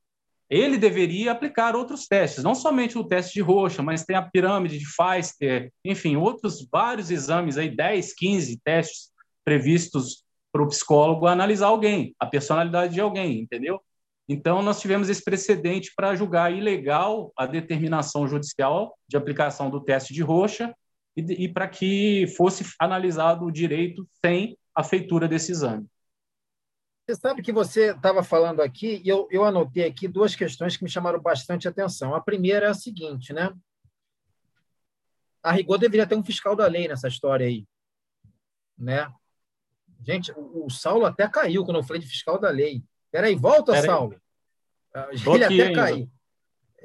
ele 0.51 0.79
deveria 0.79 1.33
aplicar 1.33 1.77
outros 1.77 2.07
testes, 2.07 2.43
não 2.43 2.55
somente 2.55 2.97
o 2.99 3.05
teste 3.05 3.35
de 3.35 3.41
roxa, 3.41 3.83
mas 3.83 4.05
tem 4.05 4.17
a 4.17 4.23
pirâmide 4.23 4.79
de 4.79 4.87
Feister, 4.87 5.71
enfim, 5.85 6.17
outros 6.17 6.67
vários 6.71 7.11
exames, 7.11 7.59
aí 7.59 7.69
10, 7.69 8.15
15 8.15 8.61
testes 8.65 9.11
previstos 9.45 10.25
para 10.51 10.63
o 10.63 10.69
psicólogo 10.69 11.27
analisar 11.27 11.67
alguém, 11.67 12.15
a 12.19 12.27
personalidade 12.27 12.95
de 12.95 13.01
alguém, 13.01 13.41
entendeu? 13.41 13.81
Então, 14.29 14.61
nós 14.61 14.81
tivemos 14.81 15.09
esse 15.09 15.25
precedente 15.25 15.93
para 15.97 16.15
julgar 16.15 16.53
ilegal 16.53 17.33
a 17.35 17.47
determinação 17.47 18.29
judicial 18.29 18.97
de 19.09 19.17
aplicação 19.17 19.71
do 19.71 19.83
teste 19.83 20.13
de 20.13 20.23
roxa 20.23 20.75
e, 21.17 21.45
e 21.45 21.49
para 21.49 21.67
que 21.67 22.27
fosse 22.37 22.63
analisado 22.79 23.47
o 23.47 23.51
direito 23.51 24.07
sem 24.25 24.59
a 24.75 24.85
feitura 24.85 25.27
desse 25.27 25.53
exame. 25.53 25.87
Você 27.07 27.15
sabe 27.15 27.41
que 27.41 27.53
você 27.53 27.93
estava 27.93 28.23
falando 28.23 28.61
aqui, 28.61 29.01
e 29.03 29.09
eu, 29.09 29.27
eu 29.31 29.43
anotei 29.43 29.87
aqui 29.87 30.07
duas 30.07 30.37
questões 30.37 30.77
que 30.77 30.85
me 30.85 30.91
chamaram 30.91 31.19
bastante 31.19 31.67
atenção. 31.67 32.15
A 32.15 32.21
primeira 32.21 32.67
é 32.67 32.69
a 32.69 32.75
seguinte, 32.75 33.33
né? 33.33 33.51
A 35.43 35.53
rigor 35.53 35.79
deveria 35.79 36.07
ter 36.07 36.17
um 36.17 36.23
fiscal 36.23 36.55
da 36.55 36.67
lei 36.67 36.87
nessa 36.87 37.09
história 37.09 37.47
aí, 37.47 37.65
né? 38.77 39.11
Gente, 40.07 40.31
o, 40.33 40.67
o 40.67 40.71
Saulo 40.71 41.07
até 41.07 41.27
caiu 41.27 41.65
quando 41.65 41.79
eu 41.79 41.83
falei 41.83 42.03
de 42.03 42.09
fiscal 42.09 42.39
da 42.39 42.51
lei. 42.51 42.85
Peraí, 43.11 43.35
volta, 43.35 43.81
Saulo. 43.83 44.21
Aí. 44.95 45.17
Ele 45.27 45.45
até 45.45 45.75
caiu. 45.75 46.11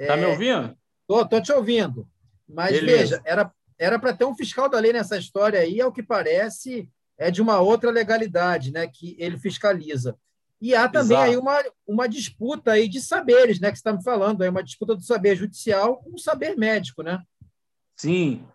Tá 0.08 0.14
é... 0.14 0.18
me 0.18 0.26
ouvindo? 0.26 0.78
Tô, 1.08 1.28
tô 1.28 1.42
te 1.42 1.52
ouvindo. 1.52 2.08
Mas 2.48 2.72
Beleza. 2.72 3.18
veja, 3.18 3.22
era 3.26 3.52
era 3.78 4.00
para 4.00 4.14
ter 4.14 4.26
um 4.26 4.36
fiscal 4.36 4.70
da 4.70 4.80
lei 4.80 4.94
nessa 4.94 5.18
história 5.18 5.60
aí, 5.60 5.82
ao 5.82 5.92
que 5.92 6.04
parece, 6.04 6.90
é 7.18 7.30
de 7.30 7.42
uma 7.42 7.60
outra 7.60 7.92
legalidade, 7.92 8.72
né, 8.72 8.88
que 8.88 9.16
ele 9.20 9.38
fiscaliza. 9.38 10.18
E 10.62 10.74
há 10.74 10.88
também 10.88 11.18
Exato. 11.18 11.32
aí 11.32 11.38
uma, 11.38 11.64
uma 11.86 12.08
disputa 12.08 12.72
aí 12.72 12.88
de 12.88 13.02
saberes, 13.02 13.60
né, 13.60 13.70
que 13.70 13.76
você 13.76 13.82
está 13.82 13.94
me 13.94 14.04
falando, 14.04 14.42
aí 14.42 14.50
uma 14.50 14.64
disputa 14.64 14.96
do 14.96 15.02
saber 15.02 15.36
judicial 15.36 15.98
com 15.98 16.14
o 16.14 16.20
saber 16.20 16.56
médico, 16.56 17.04
né? 17.04 17.22
Sim. 17.98 18.46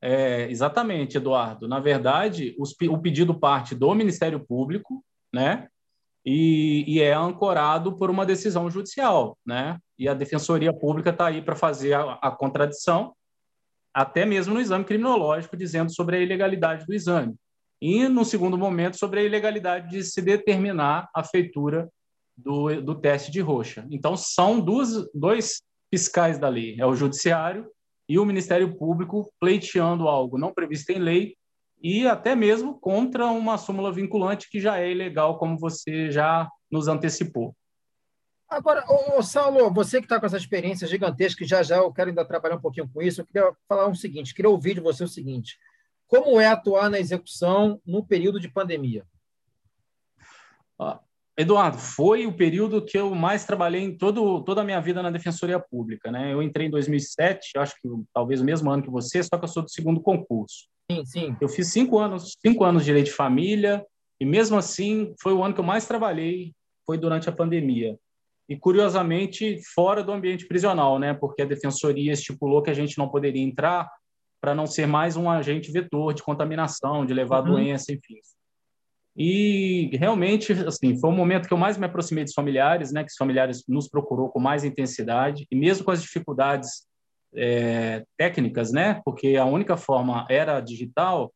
É, 0.00 0.50
exatamente, 0.50 1.16
Eduardo. 1.16 1.68
Na 1.68 1.80
verdade, 1.80 2.54
os, 2.58 2.74
o 2.88 2.98
pedido 2.98 3.38
parte 3.38 3.74
do 3.74 3.94
Ministério 3.94 4.40
Público, 4.40 5.04
né? 5.34 5.68
E, 6.24 6.84
e, 6.86 7.02
é 7.02 7.12
ancorado 7.12 7.96
por 7.96 8.08
uma 8.08 8.24
decisão 8.24 8.70
judicial, 8.70 9.36
né? 9.44 9.78
E 9.98 10.08
a 10.08 10.14
Defensoria 10.14 10.72
Pública 10.72 11.10
está 11.10 11.26
aí 11.26 11.42
para 11.42 11.54
fazer 11.54 11.92
a, 11.92 12.14
a, 12.14 12.30
contradição, 12.30 13.12
até 13.92 14.24
mesmo 14.24 14.54
no 14.54 14.60
exame 14.60 14.84
criminológico, 14.84 15.56
dizendo 15.56 15.92
sobre 15.92 16.16
a 16.16 16.20
ilegalidade 16.20 16.86
do 16.86 16.94
exame. 16.94 17.34
e, 17.80 18.08
no 18.08 18.24
segundo 18.24 18.56
momento, 18.56 18.96
sobre 18.96 19.20
a 19.20 19.22
ilegalidade 19.22 19.90
de 19.90 20.02
se 20.02 20.22
determinar 20.22 21.10
a 21.14 21.22
feitura 21.22 21.90
do, 22.34 22.80
do 22.80 22.94
teste 22.94 23.30
de 23.30 23.40
roxa. 23.40 23.86
Então, 23.90 24.16
são 24.16 24.60
duas, 24.60 25.06
dois 25.12 25.62
fiscais 25.92 26.38
da 26.38 26.48
lei, 26.48 26.76
é 26.78 26.86
o 26.86 26.94
Judiciário 26.94 27.70
e 28.08 28.18
o 28.18 28.24
Ministério 28.24 28.76
Público 28.76 29.30
pleiteando 29.38 30.08
algo 30.08 30.38
não 30.38 30.52
previsto 30.52 30.90
em 30.90 30.98
lei 30.98 31.36
e 31.84 32.08
até 32.08 32.34
mesmo 32.34 32.80
contra 32.80 33.26
uma 33.26 33.58
súmula 33.58 33.92
vinculante 33.92 34.48
que 34.48 34.58
já 34.58 34.80
é 34.80 34.90
ilegal, 34.90 35.36
como 35.36 35.58
você 35.58 36.10
já 36.10 36.48
nos 36.70 36.88
antecipou. 36.88 37.54
Agora, 38.48 38.82
ô, 38.88 39.18
ô 39.18 39.22
Saulo, 39.22 39.70
você 39.70 39.98
que 39.98 40.06
está 40.06 40.18
com 40.18 40.24
essa 40.24 40.38
experiência 40.38 40.88
gigantesca, 40.88 41.40
que 41.40 41.44
já 41.44 41.62
já 41.62 41.76
eu 41.76 41.92
quero 41.92 42.08
ainda 42.08 42.24
trabalhar 42.24 42.56
um 42.56 42.60
pouquinho 42.60 42.88
com 42.88 43.02
isso, 43.02 43.20
eu 43.20 43.26
queria 43.26 43.52
falar 43.68 43.86
o 43.86 43.94
seguinte, 43.94 44.34
queria 44.34 44.48
ouvir 44.48 44.72
de 44.72 44.80
você 44.80 45.04
o 45.04 45.08
seguinte, 45.08 45.58
como 46.06 46.40
é 46.40 46.46
atuar 46.46 46.88
na 46.88 46.98
execução 46.98 47.78
no 47.84 48.02
período 48.02 48.40
de 48.40 48.48
pandemia? 48.48 49.04
Ah, 50.78 51.00
Eduardo, 51.36 51.76
foi 51.76 52.26
o 52.26 52.34
período 52.34 52.82
que 52.82 52.96
eu 52.96 53.14
mais 53.14 53.44
trabalhei 53.44 53.82
em 53.82 53.94
todo, 53.94 54.42
toda 54.42 54.62
a 54.62 54.64
minha 54.64 54.80
vida 54.80 55.02
na 55.02 55.10
Defensoria 55.10 55.60
Pública. 55.60 56.10
Né? 56.10 56.32
Eu 56.32 56.42
entrei 56.42 56.66
em 56.66 56.70
2007, 56.70 57.58
acho 57.58 57.74
que 57.74 57.88
talvez 58.10 58.40
o 58.40 58.44
mesmo 58.44 58.70
ano 58.70 58.82
que 58.82 58.90
você, 58.90 59.22
só 59.22 59.36
que 59.36 59.44
eu 59.44 59.48
sou 59.48 59.62
do 59.62 59.70
segundo 59.70 60.00
concurso. 60.00 60.72
Sim, 60.90 61.04
sim. 61.04 61.36
Eu 61.40 61.48
fiz 61.48 61.68
cinco 61.68 61.98
anos, 61.98 62.36
cinco 62.40 62.64
anos 62.64 62.82
de 62.82 62.86
Direito 62.86 63.06
de 63.06 63.12
Família, 63.12 63.84
e 64.20 64.24
mesmo 64.24 64.56
assim 64.56 65.14
foi 65.20 65.32
o 65.32 65.42
ano 65.42 65.54
que 65.54 65.60
eu 65.60 65.64
mais 65.64 65.86
trabalhei, 65.86 66.52
foi 66.86 66.98
durante 66.98 67.28
a 67.28 67.32
pandemia. 67.32 67.98
E, 68.48 68.56
curiosamente, 68.56 69.58
fora 69.74 70.02
do 70.02 70.12
ambiente 70.12 70.46
prisional, 70.46 70.98
né? 70.98 71.14
porque 71.14 71.42
a 71.42 71.46
Defensoria 71.46 72.12
estipulou 72.12 72.62
que 72.62 72.70
a 72.70 72.74
gente 72.74 72.98
não 72.98 73.08
poderia 73.08 73.42
entrar 73.42 73.90
para 74.40 74.54
não 74.54 74.66
ser 74.66 74.86
mais 74.86 75.16
um 75.16 75.30
agente 75.30 75.72
vetor 75.72 76.12
de 76.12 76.22
contaminação, 76.22 77.06
de 77.06 77.14
levar 77.14 77.42
uhum. 77.42 77.52
doença, 77.52 77.90
enfim. 77.90 78.16
E 79.16 79.96
realmente, 79.96 80.52
assim, 80.52 80.98
foi 80.98 81.08
o 81.08 81.12
momento 81.12 81.46
que 81.46 81.54
eu 81.54 81.58
mais 81.58 81.78
me 81.78 81.86
aproximei 81.86 82.24
dos 82.24 82.34
familiares, 82.34 82.92
né? 82.92 83.04
Que 83.04 83.10
os 83.10 83.16
familiares 83.16 83.64
nos 83.66 83.88
procurou 83.88 84.28
com 84.28 84.40
mais 84.40 84.64
intensidade 84.64 85.46
e 85.50 85.56
mesmo 85.56 85.84
com 85.84 85.92
as 85.92 86.02
dificuldades 86.02 86.86
é, 87.36 88.04
técnicas, 88.16 88.72
né? 88.72 89.00
Porque 89.04 89.36
a 89.36 89.44
única 89.44 89.76
forma 89.76 90.26
era 90.28 90.60
digital. 90.60 91.32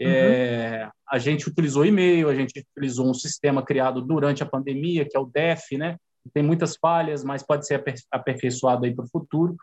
É, 0.00 0.84
uhum. 0.84 0.90
a 1.10 1.18
gente 1.18 1.48
utilizou 1.48 1.84
e-mail, 1.84 2.28
a 2.28 2.34
gente 2.34 2.64
utilizou 2.70 3.08
um 3.08 3.14
sistema 3.14 3.64
criado 3.64 4.00
durante 4.00 4.42
a 4.42 4.46
pandemia, 4.46 5.04
que 5.08 5.16
é 5.16 5.20
o 5.20 5.26
DEF, 5.26 5.76
né? 5.76 5.96
Tem 6.32 6.42
muitas 6.42 6.76
falhas, 6.76 7.24
mas 7.24 7.42
pode 7.42 7.66
ser 7.66 7.82
aperfeiçoado 8.12 8.84
aí 8.84 8.94
para 8.94 9.04
o 9.04 9.08
futuro. 9.08 9.56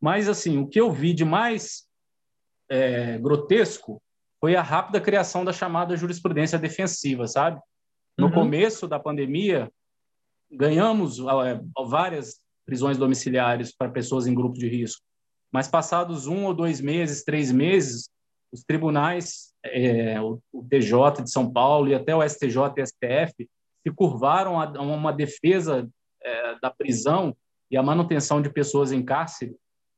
Mas 0.00 0.28
assim, 0.28 0.58
o 0.58 0.66
que 0.66 0.80
eu 0.80 0.90
vi 0.90 1.12
de 1.12 1.24
mais 1.24 1.86
é, 2.68 3.18
grotesco 3.18 4.02
foi 4.40 4.56
a 4.56 4.62
rápida 4.62 5.00
criação 5.00 5.44
da 5.44 5.52
chamada 5.52 5.96
jurisprudência 5.96 6.58
defensiva, 6.58 7.26
sabe? 7.26 7.60
No 8.18 8.26
uhum. 8.26 8.32
começo 8.32 8.88
da 8.88 8.98
pandemia, 8.98 9.70
ganhamos 10.50 11.18
é, 11.18 11.60
várias 11.86 12.40
prisões 12.64 12.98
domiciliares 12.98 13.74
para 13.74 13.90
pessoas 13.90 14.26
em 14.26 14.34
grupo 14.34 14.58
de 14.58 14.68
risco, 14.68 15.02
mas 15.52 15.68
passados 15.68 16.26
um 16.26 16.44
ou 16.44 16.54
dois 16.54 16.80
meses, 16.80 17.24
três 17.24 17.50
meses, 17.52 18.08
os 18.52 18.62
tribunais, 18.64 19.52
é, 19.64 20.20
o, 20.20 20.40
TJ 20.68 21.22
de 21.22 21.30
São 21.30 21.50
Paulo 21.52 21.88
e 21.88 21.94
até 21.94 22.14
o 22.14 22.26
STJ 22.26 22.74
e 22.76 22.86
STF 22.86 23.48
se 23.82 23.94
curvaram 23.94 24.60
a, 24.60 24.64
a 24.64 24.82
uma 24.82 25.12
defesa 25.12 25.88
é, 26.22 26.58
da 26.60 26.70
prisão 26.70 27.36
e 27.70 27.76
a 27.76 27.82
manutenção 27.82 28.40
de 28.40 28.50
pessoas 28.50 28.92
em 28.92 29.04
cárcere 29.04 29.56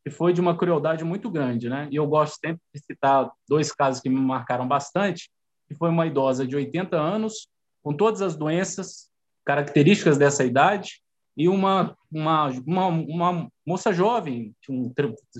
que 0.08 0.10
foi 0.10 0.32
de 0.32 0.40
uma 0.40 0.56
crueldade 0.56 1.04
muito 1.04 1.30
grande, 1.30 1.68
né? 1.68 1.86
E 1.90 1.96
eu 1.96 2.06
gosto 2.06 2.38
sempre 2.40 2.62
de 2.74 2.80
citar 2.80 3.30
dois 3.46 3.70
casos 3.70 4.00
que 4.00 4.08
me 4.08 4.18
marcaram 4.18 4.66
bastante, 4.66 5.30
que 5.68 5.74
foi 5.74 5.90
uma 5.90 6.06
idosa 6.06 6.46
de 6.46 6.56
80 6.56 6.96
anos, 6.96 7.48
com 7.82 7.92
todas 7.92 8.22
as 8.22 8.34
doenças 8.34 9.10
características 9.44 10.16
dessa 10.16 10.44
idade, 10.44 11.02
e 11.38 11.48
uma, 11.48 11.96
uma, 12.10 12.48
uma, 12.66 12.86
uma 12.88 13.48
moça 13.64 13.92
jovem, 13.92 14.52
um, 14.68 14.92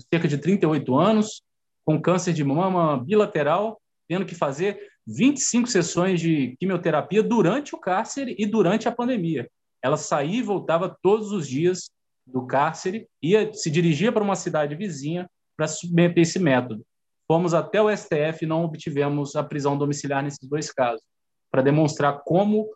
cerca 0.08 0.28
de 0.28 0.38
38 0.38 0.94
anos, 0.94 1.42
com 1.84 2.00
câncer 2.00 2.32
de 2.32 2.44
mama 2.44 3.02
bilateral, 3.04 3.80
tendo 4.08 4.24
que 4.24 4.36
fazer 4.36 4.78
25 5.04 5.66
sessões 5.66 6.20
de 6.20 6.56
quimioterapia 6.60 7.20
durante 7.20 7.74
o 7.74 7.78
cárcere 7.78 8.36
e 8.38 8.46
durante 8.46 8.86
a 8.86 8.92
pandemia. 8.92 9.50
Ela 9.82 9.96
saía 9.96 10.38
e 10.38 10.42
voltava 10.42 10.96
todos 11.02 11.32
os 11.32 11.48
dias 11.48 11.90
do 12.24 12.46
cárcere, 12.46 13.08
ia 13.20 13.52
se 13.52 13.68
dirigia 13.68 14.12
para 14.12 14.22
uma 14.22 14.36
cidade 14.36 14.76
vizinha 14.76 15.28
para 15.56 15.66
submeter 15.66 16.22
esse 16.22 16.38
método. 16.38 16.84
Fomos 17.26 17.54
até 17.54 17.82
o 17.82 17.94
STF 17.94 18.44
e 18.44 18.46
não 18.46 18.62
obtivemos 18.62 19.34
a 19.34 19.42
prisão 19.42 19.76
domiciliar 19.76 20.22
nesses 20.22 20.48
dois 20.48 20.70
casos, 20.70 21.02
para 21.50 21.62
demonstrar 21.62 22.20
como 22.24 22.70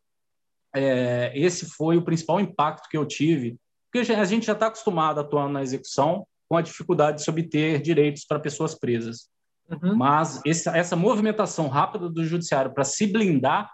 é, 0.75 1.33
esse 1.35 1.67
foi 1.67 1.97
o 1.97 2.05
principal 2.05 2.41
impacto 2.41 2.89
que 2.89 2.97
eu 2.97 3.07
tive, 3.07 3.57
porque 3.93 4.11
a 4.13 4.25
gente 4.25 4.47
já 4.47 4.53
está 4.53 4.69
acostumado 4.69 5.21
atuando 5.21 5.53
na 5.53 5.63
execução 5.63 6.27
com 6.49 6.57
a 6.57 6.63
dificuldade 6.63 7.19
de 7.19 7.25
se 7.25 7.31
obter 7.31 7.81
direitos 7.81 8.25
para 8.25 8.41
pessoas 8.41 8.75
presas. 8.75 9.29
Uhum. 9.71 9.97
Mas 9.97 10.41
essa, 10.47 10.77
essa 10.77 10.97
movimentação 10.97 11.69
rápida 11.69 12.09
do 12.09 12.25
judiciário 12.25 12.73
para 12.73 12.85
se 12.85 13.07
blindar 13.07 13.71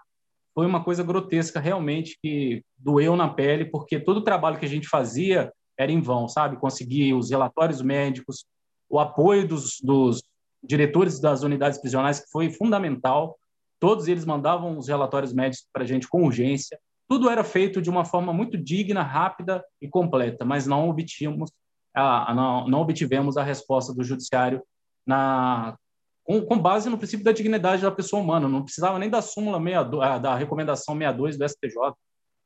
foi 0.53 0.65
uma 0.65 0.83
coisa 0.83 1.03
grotesca 1.03 1.59
realmente 1.59 2.17
que 2.21 2.63
doeu 2.77 3.15
na 3.15 3.29
pele, 3.29 3.65
porque 3.65 3.99
todo 3.99 4.17
o 4.17 4.23
trabalho 4.23 4.57
que 4.57 4.65
a 4.65 4.69
gente 4.69 4.87
fazia 4.87 5.51
era 5.77 5.91
em 5.91 6.01
vão, 6.01 6.27
sabe? 6.27 6.57
Conseguir 6.57 7.13
os 7.13 7.29
relatórios 7.29 7.81
médicos, 7.81 8.45
o 8.89 8.99
apoio 8.99 9.47
dos, 9.47 9.77
dos 9.81 10.21
diretores 10.61 11.19
das 11.19 11.43
unidades 11.43 11.79
prisionais, 11.79 12.19
que 12.19 12.29
foi 12.29 12.49
fundamental. 12.49 13.37
Todos 13.79 14.07
eles 14.07 14.25
mandavam 14.25 14.77
os 14.77 14.89
relatórios 14.89 15.33
médicos 15.33 15.65
para 15.71 15.83
a 15.83 15.87
gente 15.87 16.07
com 16.07 16.23
urgência. 16.23 16.77
Tudo 17.09 17.29
era 17.29 17.43
feito 17.43 17.81
de 17.81 17.89
uma 17.89 18.05
forma 18.05 18.31
muito 18.31 18.55
digna, 18.55 19.01
rápida 19.01 19.65
e 19.81 19.87
completa, 19.89 20.45
mas 20.45 20.67
não 20.67 20.87
obtínhamos, 20.87 21.51
a, 21.93 22.33
não, 22.35 22.67
não 22.67 22.79
obtivemos 22.81 23.35
a 23.35 23.43
resposta 23.43 23.93
do 23.93 24.03
judiciário 24.03 24.61
na 25.05 25.75
com, 26.23 26.45
com, 26.45 26.59
base 26.59 26.87
no 26.87 26.97
princípio 26.97 27.25
da 27.25 27.31
dignidade 27.31 27.81
da 27.81 27.89
pessoa 27.89 28.21
humana. 28.21 28.47
Não 28.47 28.61
precisava 28.61 28.99
nem 28.99 29.09
da 29.09 29.19
súmula 29.19 29.57
62, 29.57 30.21
da 30.21 30.35
recomendação 30.35 30.95
62 30.95 31.37
do 31.39 31.49
STJ. 31.49 31.75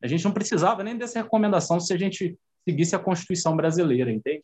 A 0.01 0.07
gente 0.07 0.23
não 0.23 0.31
precisava 0.31 0.81
nem 0.81 0.97
dessa 0.97 1.21
recomendação 1.21 1.81
se 1.81 1.93
a 1.93 1.97
gente 1.97 2.39
seguisse 2.63 2.95
a 2.95 2.99
Constituição 2.99 3.57
brasileira, 3.57 4.09
entende? 4.09 4.43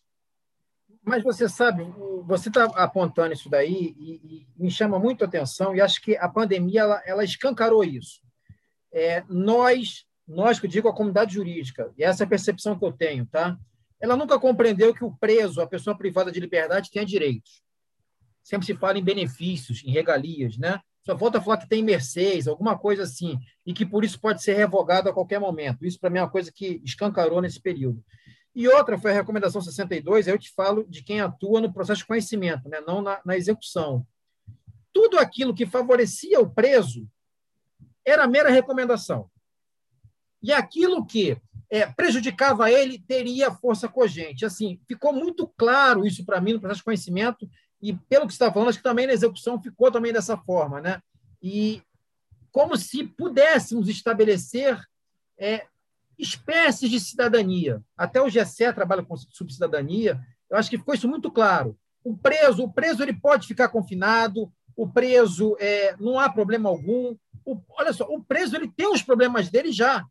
Mas 1.01 1.23
você 1.23 1.47
sabe, 1.47 1.83
você 2.25 2.49
está 2.49 2.65
apontando 2.75 3.33
isso 3.33 3.49
daí 3.49 3.95
e, 3.97 4.13
e, 4.23 4.47
me 4.57 4.69
chama 4.69 4.99
muito 4.99 5.23
a 5.23 5.27
atenção 5.27 5.73
e 5.73 5.79
acho 5.79 6.01
que 6.01 6.17
a 6.17 6.27
pandemia 6.27 6.81
ela, 6.81 7.01
ela 7.05 7.23
escancarou 7.23 7.83
isso. 7.83 8.19
É, 8.91 9.23
nós, 9.29 10.05
nós 10.29 10.59
que 10.59 10.67
digo 10.67 10.87
a 10.87 10.93
comunidade 10.93 11.33
jurídica, 11.33 11.91
e 11.97 12.03
essa 12.03 12.23
é 12.23 12.25
a 12.25 12.29
percepção 12.29 12.77
que 12.77 12.85
eu 12.85 12.91
tenho, 12.91 13.25
tá? 13.25 13.57
Ela 13.99 14.15
nunca 14.15 14.39
compreendeu 14.39 14.93
que 14.93 15.03
o 15.03 15.11
preso, 15.11 15.59
a 15.59 15.67
pessoa 15.67 15.97
privada 15.97 16.31
de 16.31 16.39
liberdade, 16.39 16.91
tem 16.91 17.03
direitos. 17.03 17.63
Sempre 18.43 18.67
se 18.67 18.75
fala 18.75 18.99
em 18.99 19.03
benefícios, 19.03 19.83
em 19.83 19.91
regalias, 19.91 20.57
né? 20.57 20.79
Só 21.03 21.17
falta 21.17 21.41
falar 21.41 21.57
que 21.57 21.67
tem 21.67 21.83
mercês, 21.83 22.47
alguma 22.47 22.77
coisa 22.77 23.03
assim, 23.03 23.39
e 23.65 23.73
que 23.73 23.85
por 23.85 24.05
isso 24.05 24.19
pode 24.19 24.43
ser 24.43 24.53
revogado 24.53 25.09
a 25.09 25.13
qualquer 25.13 25.39
momento. 25.39 25.85
Isso, 25.85 25.99
para 25.99 26.09
mim, 26.09 26.19
é 26.19 26.21
uma 26.21 26.29
coisa 26.29 26.51
que 26.51 26.79
escancarou 26.85 27.41
nesse 27.41 27.59
período. 27.59 28.03
E 28.53 28.67
outra 28.67 28.97
foi 28.97 29.11
a 29.11 29.15
recomendação 29.15 29.61
62, 29.61 30.27
eu 30.27 30.37
te 30.37 30.51
falo 30.51 30.85
de 30.87 31.03
quem 31.03 31.21
atua 31.21 31.61
no 31.61 31.73
processo 31.73 32.01
de 32.01 32.07
conhecimento, 32.07 32.69
né? 32.69 32.81
não 32.81 33.01
na, 33.01 33.19
na 33.25 33.35
execução. 33.35 34.05
Tudo 34.93 35.17
aquilo 35.17 35.53
que 35.53 35.65
favorecia 35.65 36.39
o 36.39 36.49
preso 36.49 37.07
era 38.05 38.27
mera 38.27 38.49
recomendação. 38.49 39.29
E 40.41 40.53
aquilo 40.53 41.05
que 41.05 41.37
é, 41.69 41.85
prejudicava 41.85 42.71
ele 42.71 42.99
teria 42.99 43.51
força 43.51 43.87
cogente. 43.87 44.45
Assim, 44.45 44.79
ficou 44.87 45.13
muito 45.13 45.47
claro 45.57 46.05
isso 46.05 46.25
para 46.25 46.41
mim 46.41 46.53
no 46.53 46.59
processo 46.59 46.79
de 46.79 46.85
conhecimento 46.85 47.49
e 47.81 47.93
pelo 47.93 48.27
que 48.27 48.33
você 48.33 48.43
está 48.43 48.51
falando, 48.51 48.69
acho 48.69 48.79
que 48.79 48.83
também 48.83 49.07
na 49.07 49.13
execução 49.13 49.61
ficou 49.61 49.91
também 49.91 50.11
dessa 50.11 50.35
forma, 50.37 50.81
né? 50.81 51.01
E 51.41 51.81
como 52.51 52.75
se 52.75 53.03
pudéssemos 53.05 53.87
estabelecer 53.87 54.79
é, 55.37 55.65
espécies 56.17 56.89
de 56.89 56.99
cidadania. 56.99 57.81
Até 57.97 58.21
o 58.21 58.29
GSE 58.29 58.73
trabalha 58.73 59.03
com 59.03 59.15
subcidadania. 59.15 60.19
Eu 60.49 60.57
acho 60.57 60.69
que 60.69 60.77
ficou 60.77 60.93
isso 60.93 61.07
muito 61.07 61.31
claro. 61.31 61.77
O 62.03 62.17
preso, 62.17 62.63
o 62.63 62.71
preso 62.71 63.01
ele 63.01 63.13
pode 63.13 63.47
ficar 63.47 63.69
confinado. 63.69 64.51
O 64.75 64.87
preso 64.87 65.55
é, 65.59 65.95
não 65.97 66.19
há 66.19 66.29
problema 66.29 66.69
algum. 66.69 67.15
O, 67.45 67.61
olha 67.69 67.93
só, 67.93 68.05
o 68.05 68.21
preso 68.21 68.55
ele 68.55 68.67
tem 68.67 68.91
os 68.91 69.01
problemas 69.01 69.49
dele 69.49 69.71
já. 69.71 70.05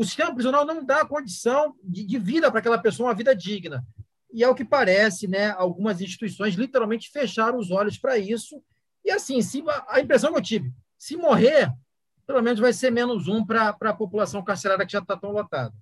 O 0.00 0.04
sistema 0.04 0.32
prisional 0.32 0.64
não 0.64 0.82
dá 0.82 1.04
condição 1.04 1.74
de, 1.84 2.06
de 2.06 2.18
vida 2.18 2.50
para 2.50 2.60
aquela 2.60 2.78
pessoa, 2.78 3.10
uma 3.10 3.14
vida 3.14 3.36
digna. 3.36 3.84
E 4.32 4.42
ao 4.42 4.54
que 4.54 4.64
parece, 4.64 5.28
né, 5.28 5.50
algumas 5.50 6.00
instituições 6.00 6.54
literalmente 6.54 7.10
fecharam 7.10 7.58
os 7.58 7.70
olhos 7.70 7.98
para 7.98 8.16
isso. 8.16 8.62
E 9.04 9.10
assim, 9.10 9.42
se, 9.42 9.62
a 9.86 10.00
impressão 10.00 10.32
que 10.32 10.38
eu 10.38 10.42
tive, 10.42 10.72
se 10.98 11.18
morrer, 11.18 11.70
pelo 12.26 12.40
menos 12.40 12.58
vai 12.58 12.72
ser 12.72 12.90
menos 12.90 13.28
um 13.28 13.44
para 13.44 13.76
a 13.78 13.92
população 13.92 14.42
carcerária 14.42 14.86
que 14.86 14.92
já 14.92 15.00
está 15.00 15.18
tão 15.18 15.32
lotada. 15.32 15.74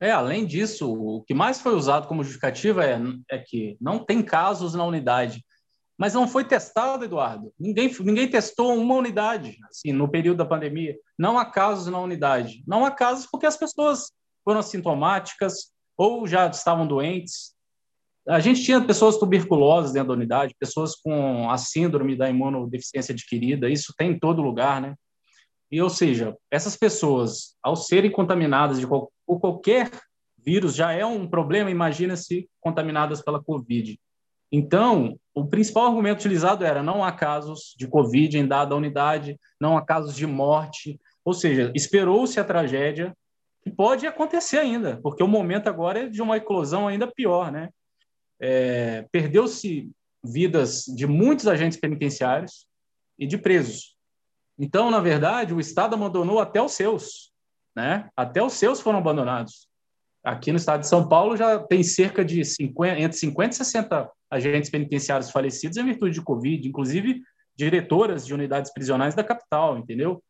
É, 0.00 0.10
além 0.10 0.46
disso, 0.46 0.90
o 0.90 1.22
que 1.24 1.34
mais 1.34 1.60
foi 1.60 1.74
usado 1.74 2.08
como 2.08 2.24
justificativa 2.24 2.86
é, 2.86 2.98
é 3.30 3.38
que 3.38 3.76
não 3.78 4.02
tem 4.02 4.22
casos 4.22 4.72
na 4.72 4.86
unidade. 4.86 5.44
Mas 5.98 6.14
não 6.14 6.28
foi 6.28 6.44
testado, 6.44 7.04
Eduardo. 7.04 7.52
Ninguém, 7.58 7.92
ninguém 8.00 8.30
testou 8.30 8.72
uma 8.74 8.94
unidade 8.94 9.58
assim, 9.68 9.92
no 9.92 10.08
período 10.08 10.38
da 10.38 10.46
pandemia. 10.46 10.96
Não 11.18 11.36
há 11.36 11.44
casos 11.44 11.88
na 11.88 11.98
unidade. 11.98 12.62
Não 12.68 12.84
há 12.84 12.90
casos 12.90 13.26
porque 13.26 13.46
as 13.46 13.56
pessoas 13.56 14.12
foram 14.44 14.60
assintomáticas 14.60 15.72
ou 15.96 16.26
já 16.28 16.46
estavam 16.46 16.86
doentes. 16.86 17.52
A 18.28 18.38
gente 18.38 18.62
tinha 18.62 18.80
pessoas 18.80 19.18
tuberculosas 19.18 19.92
dentro 19.92 20.08
da 20.08 20.14
unidade, 20.14 20.54
pessoas 20.60 20.94
com 20.94 21.50
a 21.50 21.58
síndrome 21.58 22.14
da 22.14 22.30
imunodeficiência 22.30 23.12
adquirida, 23.12 23.68
isso 23.68 23.92
tem 23.96 24.12
em 24.12 24.18
todo 24.18 24.42
lugar, 24.42 24.80
né? 24.80 24.94
E, 25.70 25.82
ou 25.82 25.90
seja, 25.90 26.36
essas 26.50 26.76
pessoas, 26.76 27.56
ao 27.62 27.74
serem 27.74 28.10
contaminadas 28.10 28.78
de 28.78 28.86
por 28.86 29.40
qualquer 29.40 29.90
vírus, 30.36 30.74
já 30.74 30.92
é 30.92 31.04
um 31.04 31.28
problema, 31.28 31.70
imagina-se 31.70 32.48
contaminadas 32.60 33.22
pela 33.22 33.42
Covid. 33.42 33.98
Então, 34.50 35.18
o 35.34 35.46
principal 35.46 35.86
argumento 35.86 36.18
utilizado 36.18 36.64
era 36.64 36.82
não 36.82 37.04
há 37.04 37.12
casos 37.12 37.74
de 37.76 37.86
Covid 37.86 38.38
em 38.38 38.46
dada 38.46 38.74
unidade, 38.74 39.38
não 39.60 39.76
há 39.76 39.84
casos 39.84 40.14
de 40.14 40.26
morte, 40.26 40.98
ou 41.24 41.34
seja, 41.34 41.70
esperou-se 41.74 42.40
a 42.40 42.44
tragédia, 42.44 43.14
que 43.62 43.70
pode 43.70 44.06
acontecer 44.06 44.58
ainda, 44.58 44.98
porque 45.02 45.22
o 45.22 45.28
momento 45.28 45.68
agora 45.68 46.04
é 46.04 46.08
de 46.08 46.22
uma 46.22 46.36
eclosão 46.36 46.88
ainda 46.88 47.06
pior, 47.06 47.52
né? 47.52 47.68
É, 48.40 49.06
Perdeu-se 49.12 49.90
vidas 50.24 50.84
de 50.84 51.06
muitos 51.06 51.46
agentes 51.46 51.78
penitenciários 51.78 52.66
e 53.18 53.26
de 53.26 53.36
presos. 53.36 53.96
Então, 54.58 54.90
na 54.90 55.00
verdade, 55.00 55.54
o 55.54 55.60
Estado 55.60 55.94
abandonou 55.94 56.40
até 56.40 56.60
os 56.60 56.72
seus, 56.72 57.32
né? 57.76 58.08
Até 58.16 58.42
os 58.42 58.54
seus 58.54 58.80
foram 58.80 58.98
abandonados. 58.98 59.68
Aqui 60.28 60.52
no 60.52 60.58
estado 60.58 60.80
de 60.80 60.88
São 60.88 61.08
Paulo 61.08 61.38
já 61.38 61.58
tem 61.58 61.82
cerca 61.82 62.22
de 62.22 62.44
50, 62.44 63.00
entre 63.00 63.16
50 63.16 63.50
e 63.50 63.56
60 63.56 64.10
agentes 64.30 64.68
penitenciários 64.68 65.30
falecidos 65.30 65.78
em 65.78 65.84
virtude 65.86 66.12
de 66.12 66.22
Covid, 66.22 66.68
inclusive 66.68 67.22
diretoras 67.56 68.26
de 68.26 68.34
unidades 68.34 68.70
prisionais 68.70 69.14
da 69.14 69.24
capital, 69.24 69.78
entendeu? 69.78 70.22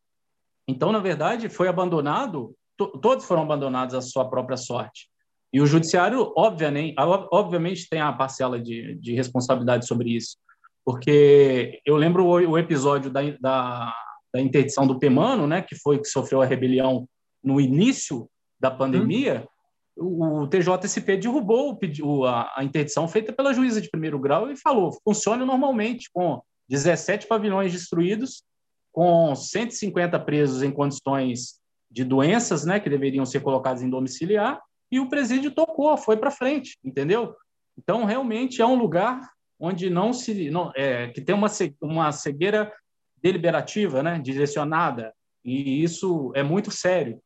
Então, 0.69 0.93
na 0.93 1.01
verdade, 1.01 1.49
foi 1.49 1.67
abandonado, 1.67 2.55
to, 2.77 2.87
todos 3.01 3.25
foram 3.25 3.43
abandonados 3.43 3.93
à 3.93 4.01
sua 4.01 4.31
própria 4.31 4.57
sorte. 4.57 5.09
E 5.53 5.61
o 5.61 5.67
judiciário, 5.67 6.33
obviamente, 6.37 6.95
obviamente 7.33 7.89
tem 7.91 8.01
a 8.01 8.13
parcela 8.13 8.61
de, 8.61 8.95
de 9.01 9.15
responsabilidade 9.15 9.85
sobre 9.85 10.11
isso, 10.11 10.37
porque 10.85 11.81
eu 11.85 11.97
lembro 11.97 12.25
o, 12.25 12.51
o 12.51 12.57
episódio 12.57 13.11
da, 13.11 13.23
da, 13.41 13.93
da, 14.33 14.41
interdição 14.41 14.87
do 14.87 14.97
Pemano, 14.97 15.45
né, 15.45 15.61
que 15.61 15.75
foi 15.75 15.99
que 15.99 16.07
sofreu 16.07 16.41
a 16.41 16.47
rebelião 16.47 17.09
no 17.43 17.61
início 17.61 18.31
da 18.61 18.71
pandemia, 18.71 19.43
hum 19.45 19.58
o 19.99 20.47
TJSP 20.47 21.17
derrubou 21.17 21.79
a, 22.27 22.63
interdição 22.63 23.09
feita 23.09 23.33
pela 23.33 23.53
juíza 23.53 23.81
de 23.81 23.91
primeiro 23.91 24.19
grau 24.19 24.51
e 24.51 24.57
falou: 24.57 24.97
funcione 25.03 25.45
normalmente, 25.45 26.09
com 26.13 26.41
17 26.69 27.27
pavilhões 27.27 27.73
destruídos, 27.73 28.45
com 28.93 29.35
150 29.35 30.19
presos 30.21 30.63
em 30.63 30.71
condições 30.71 31.59
de 31.91 32.05
doenças, 32.05 32.65
né, 32.65 32.79
que 32.79 32.91
deveriam 32.91 33.27
ser 33.27 33.41
colocados 33.41 33.83
em 33.83 33.91
domiciliar, 33.91 34.61
e 34.91 35.01
o 35.01 35.09
presídio 35.09 35.51
tocou, 35.51 35.97
foi 35.97 36.17
para 36.17 36.31
frente, 36.31 36.79
entendeu? 36.85 37.35
Então, 37.77 38.05
realmente 38.05 38.63
é 38.63 38.67
um 38.67 38.77
lugar 38.77 39.21
onde 39.59 39.91
não 39.91 40.13
se. 40.13 40.51
Não, 40.51 40.73
é, 40.77 41.09
que 41.09 41.21
tem 41.21 41.35
uma, 41.35 41.49
uma 41.81 42.13
cegueira 42.13 42.73
deliberativa, 43.21 44.03
né, 44.03 44.19
direcionada, 44.19 45.13
e 45.45 45.83
isso 45.83 46.31
é 46.35 46.43
muito 46.43 46.71
sério 46.71 47.21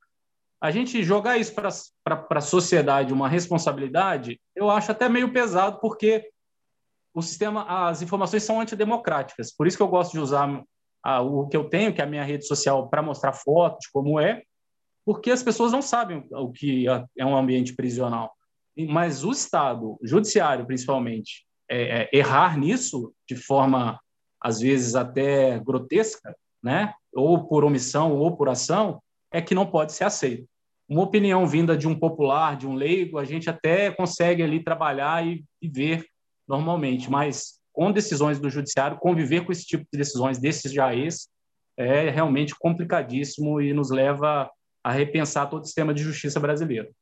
a 0.62 0.70
gente 0.70 1.02
jogar 1.02 1.38
isso 1.38 1.52
para 1.52 2.26
a 2.30 2.40
sociedade 2.40 3.12
uma 3.12 3.28
responsabilidade, 3.28 4.40
eu 4.54 4.70
acho 4.70 4.92
até 4.92 5.08
meio 5.08 5.32
pesado, 5.32 5.80
porque 5.80 6.30
o 7.12 7.20
sistema, 7.20 7.88
as 7.88 8.00
informações 8.00 8.44
são 8.44 8.60
antidemocráticas. 8.60 9.52
Por 9.52 9.66
isso 9.66 9.76
que 9.76 9.82
eu 9.82 9.88
gosto 9.88 10.12
de 10.12 10.20
usar 10.20 10.62
a, 11.02 11.20
o 11.20 11.48
que 11.48 11.56
eu 11.56 11.68
tenho, 11.68 11.92
que 11.92 12.00
é 12.00 12.04
a 12.04 12.06
minha 12.06 12.22
rede 12.22 12.46
social, 12.46 12.88
para 12.88 13.02
mostrar 13.02 13.32
fotos, 13.32 13.88
como 13.88 14.20
é, 14.20 14.44
porque 15.04 15.32
as 15.32 15.42
pessoas 15.42 15.72
não 15.72 15.82
sabem 15.82 16.24
o 16.30 16.52
que 16.52 16.86
é 17.18 17.26
um 17.26 17.36
ambiente 17.36 17.74
prisional. 17.74 18.32
Mas 18.88 19.24
o 19.24 19.32
Estado, 19.32 19.98
o 20.00 20.06
judiciário 20.06 20.64
principalmente, 20.64 21.44
é, 21.68 22.02
é, 22.02 22.10
errar 22.12 22.56
nisso 22.56 23.12
de 23.28 23.34
forma, 23.34 23.98
às 24.40 24.60
vezes, 24.60 24.94
até 24.94 25.58
grotesca, 25.58 26.32
né? 26.62 26.94
ou 27.12 27.48
por 27.48 27.64
omissão 27.64 28.16
ou 28.16 28.36
por 28.36 28.48
ação, 28.48 29.02
é 29.32 29.42
que 29.42 29.56
não 29.56 29.66
pode 29.66 29.92
ser 29.92 30.04
aceito 30.04 30.51
uma 30.92 31.04
opinião 31.04 31.46
vinda 31.46 31.76
de 31.76 31.88
um 31.88 31.98
popular, 31.98 32.56
de 32.56 32.66
um 32.66 32.74
leigo, 32.74 33.18
a 33.18 33.24
gente 33.24 33.48
até 33.48 33.90
consegue 33.90 34.42
ali 34.42 34.62
trabalhar 34.62 35.26
e, 35.26 35.44
e 35.60 35.68
ver 35.68 36.04
normalmente, 36.46 37.10
mas 37.10 37.60
com 37.72 37.90
decisões 37.90 38.38
do 38.38 38.50
judiciário, 38.50 38.98
conviver 38.98 39.44
com 39.44 39.52
esse 39.52 39.64
tipo 39.64 39.84
de 39.90 39.98
decisões 39.98 40.38
desses 40.38 40.72
jaez 40.72 41.28
é 41.76 42.10
realmente 42.10 42.54
complicadíssimo 42.58 43.60
e 43.60 43.72
nos 43.72 43.90
leva 43.90 44.50
a 44.84 44.92
repensar 44.92 45.48
todo 45.48 45.62
o 45.62 45.64
sistema 45.64 45.94
de 45.94 46.02
justiça 46.02 46.38
brasileiro. 46.38 46.94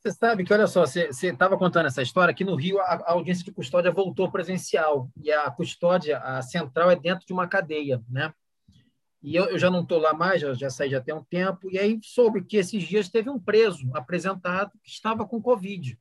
Você 0.00 0.12
sabe 0.12 0.44
que, 0.44 0.52
olha 0.52 0.68
só, 0.68 0.86
você 0.86 1.08
estava 1.08 1.58
contando 1.58 1.86
essa 1.86 2.00
história, 2.00 2.30
aqui 2.30 2.44
no 2.44 2.54
Rio 2.54 2.78
a, 2.78 2.84
a, 2.84 3.12
audiência 3.12 3.44
de 3.44 3.50
custódia 3.50 3.90
voltou 3.90 4.30
presencial, 4.30 5.10
e 5.20 5.32
a 5.32 5.50
custódia, 5.50 6.18
a 6.18 6.40
central, 6.40 6.88
é 6.88 6.94
dentro 6.94 7.26
de 7.26 7.32
uma 7.32 7.48
cadeia, 7.48 8.00
né? 8.08 8.32
E 9.22 9.34
eu, 9.34 9.46
eu 9.46 9.58
já 9.58 9.70
não 9.70 9.82
estou 9.82 9.98
lá 9.98 10.14
mais, 10.14 10.40
já, 10.40 10.54
já 10.54 10.70
saí 10.70 10.90
já 10.90 11.00
tem 11.00 11.14
um 11.14 11.24
tempo, 11.24 11.70
e 11.70 11.78
aí 11.78 11.98
soube 12.02 12.44
que 12.44 12.56
esses 12.56 12.82
dias 12.84 13.08
teve 13.08 13.28
um 13.28 13.38
preso 13.38 13.90
apresentado 13.94 14.72
que 14.82 14.90
estava 14.90 15.26
com 15.26 15.42
Covid. 15.42 15.98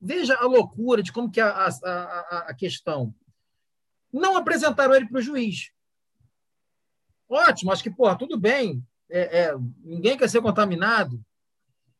Veja 0.00 0.36
a 0.36 0.46
loucura 0.46 1.02
de 1.02 1.12
como 1.12 1.30
que 1.30 1.40
é 1.40 1.44
a, 1.44 1.68
a, 1.68 2.38
a 2.48 2.54
questão. 2.54 3.14
Não 4.12 4.36
apresentaram 4.36 4.94
ele 4.94 5.06
para 5.06 5.18
o 5.18 5.22
juiz. 5.22 5.70
Ótimo, 7.28 7.72
acho 7.72 7.82
que, 7.82 7.90
porra, 7.90 8.16
tudo 8.16 8.38
bem, 8.38 8.84
é, 9.08 9.40
é, 9.40 9.54
ninguém 9.84 10.16
quer 10.16 10.28
ser 10.28 10.42
contaminado, 10.42 11.24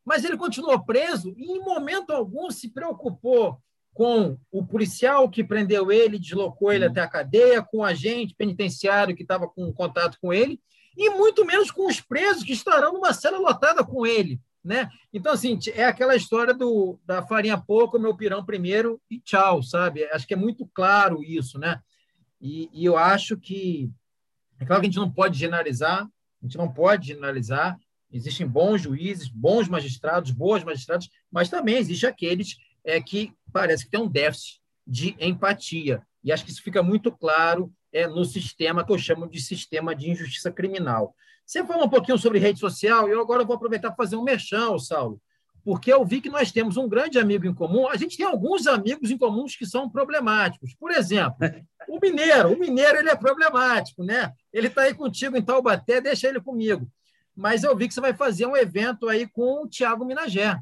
mas 0.04 0.24
ele 0.24 0.36
continuou 0.36 0.84
preso 0.84 1.32
e, 1.36 1.52
em 1.52 1.60
momento 1.60 2.10
algum, 2.10 2.50
se 2.50 2.68
preocupou 2.68 3.62
com 3.94 4.38
o 4.50 4.64
policial 4.64 5.28
que 5.28 5.44
prendeu 5.44 5.92
ele, 5.92 6.18
deslocou 6.18 6.72
ele 6.72 6.86
até 6.86 7.00
a 7.00 7.08
cadeia, 7.08 7.62
com 7.62 7.78
o 7.78 7.84
agente 7.84 8.34
penitenciário 8.34 9.14
que 9.14 9.22
estava 9.22 9.46
com 9.46 9.72
contato 9.72 10.18
com 10.20 10.32
ele, 10.32 10.60
e 10.96 11.10
muito 11.10 11.44
menos 11.44 11.70
com 11.70 11.86
os 11.86 12.00
presos 12.00 12.42
que 12.42 12.52
estarão 12.52 12.94
numa 12.94 13.12
cela 13.12 13.38
lotada 13.38 13.84
com 13.84 14.06
ele. 14.06 14.40
Né? 14.64 14.88
Então, 15.12 15.32
assim, 15.32 15.58
é 15.74 15.84
aquela 15.84 16.14
história 16.14 16.54
do, 16.54 16.98
da 17.04 17.22
farinha 17.26 17.58
pouco, 17.58 17.98
meu 17.98 18.16
pirão 18.16 18.44
primeiro 18.44 19.00
e 19.10 19.18
tchau, 19.18 19.62
sabe? 19.62 20.04
Acho 20.04 20.26
que 20.26 20.34
é 20.34 20.36
muito 20.36 20.64
claro 20.72 21.22
isso, 21.22 21.58
né? 21.58 21.80
E, 22.40 22.70
e 22.72 22.84
eu 22.84 22.96
acho 22.96 23.36
que, 23.36 23.90
é 24.60 24.64
claro 24.64 24.80
que 24.80 24.86
a 24.86 24.90
gente 24.90 25.00
não 25.00 25.10
pode 25.10 25.36
generalizar, 25.36 26.04
a 26.04 26.46
gente 26.46 26.56
não 26.56 26.72
pode 26.72 27.08
generalizar, 27.08 27.76
existem 28.12 28.46
bons 28.46 28.82
juízes, 28.82 29.28
bons 29.28 29.68
magistrados, 29.68 30.30
boas 30.30 30.62
magistrados, 30.62 31.10
mas 31.30 31.48
também 31.48 31.76
existe 31.76 32.06
aqueles 32.06 32.56
é 32.84 33.00
que 33.00 33.32
parece 33.52 33.84
que 33.84 33.90
tem 33.90 34.00
um 34.00 34.08
déficit 34.08 34.60
de 34.86 35.14
empatia. 35.20 36.02
E 36.24 36.32
acho 36.32 36.44
que 36.44 36.50
isso 36.50 36.62
fica 36.62 36.82
muito 36.82 37.10
claro 37.12 37.72
é, 37.92 38.06
no 38.06 38.24
sistema 38.24 38.84
que 38.84 38.92
eu 38.92 38.98
chamo 38.98 39.28
de 39.28 39.40
sistema 39.40 39.94
de 39.94 40.10
injustiça 40.10 40.50
criminal. 40.50 41.14
Você 41.44 41.64
falou 41.64 41.84
um 41.84 41.90
pouquinho 41.90 42.16
sobre 42.16 42.38
rede 42.38 42.58
social, 42.58 43.08
e 43.08 43.12
eu 43.12 43.20
agora 43.20 43.44
vou 43.44 43.56
aproveitar 43.56 43.88
para 43.88 43.96
fazer 43.96 44.16
um 44.16 44.22
merchan, 44.22 44.78
Saulo, 44.78 45.20
porque 45.64 45.92
eu 45.92 46.04
vi 46.04 46.20
que 46.20 46.30
nós 46.30 46.50
temos 46.50 46.76
um 46.76 46.88
grande 46.88 47.18
amigo 47.18 47.46
em 47.46 47.54
comum. 47.54 47.88
A 47.88 47.96
gente 47.96 48.16
tem 48.16 48.26
alguns 48.26 48.66
amigos 48.66 49.10
em 49.10 49.18
comuns 49.18 49.54
que 49.54 49.66
são 49.66 49.88
problemáticos. 49.88 50.74
Por 50.74 50.90
exemplo, 50.90 51.36
o 51.88 51.98
mineiro. 52.00 52.52
O 52.52 52.58
mineiro 52.58 52.98
ele 52.98 53.10
é 53.10 53.16
problemático, 53.16 54.02
né? 54.02 54.32
Ele 54.52 54.66
está 54.68 54.82
aí 54.82 54.94
contigo 54.94 55.36
em 55.36 55.42
Taubaté, 55.42 56.00
deixa 56.00 56.28
ele 56.28 56.40
comigo. 56.40 56.88
Mas 57.34 57.62
eu 57.62 57.76
vi 57.76 57.86
que 57.86 57.94
você 57.94 58.00
vai 58.00 58.14
fazer 58.14 58.46
um 58.46 58.56
evento 58.56 59.08
aí 59.08 59.26
com 59.26 59.62
o 59.62 59.68
Tiago 59.68 60.04
Minagé. 60.04 60.58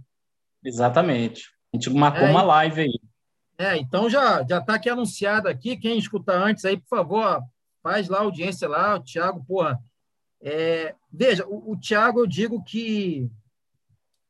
Exatamente. 0.62 1.50
A 1.72 1.76
gente 1.76 1.90
marcou 1.90 2.26
é, 2.26 2.30
uma 2.30 2.42
live 2.42 2.82
aí. 2.82 3.00
É, 3.58 3.76
então 3.76 4.08
já 4.08 4.44
já 4.48 4.58
está 4.58 4.74
aqui 4.74 4.88
anunciado 4.88 5.48
aqui. 5.48 5.76
Quem 5.76 5.98
escuta 5.98 6.32
antes 6.32 6.64
aí, 6.64 6.76
por 6.76 6.88
favor, 6.88 7.42
faz 7.82 8.08
lá 8.08 8.18
a 8.18 8.22
audiência 8.22 8.68
lá. 8.68 8.96
O 8.96 9.02
Tiago, 9.02 9.44
porra. 9.44 9.78
É, 10.42 10.94
veja, 11.12 11.46
o, 11.46 11.72
o 11.72 11.76
Tiago, 11.78 12.20
eu 12.20 12.26
digo 12.26 12.62
que 12.64 13.30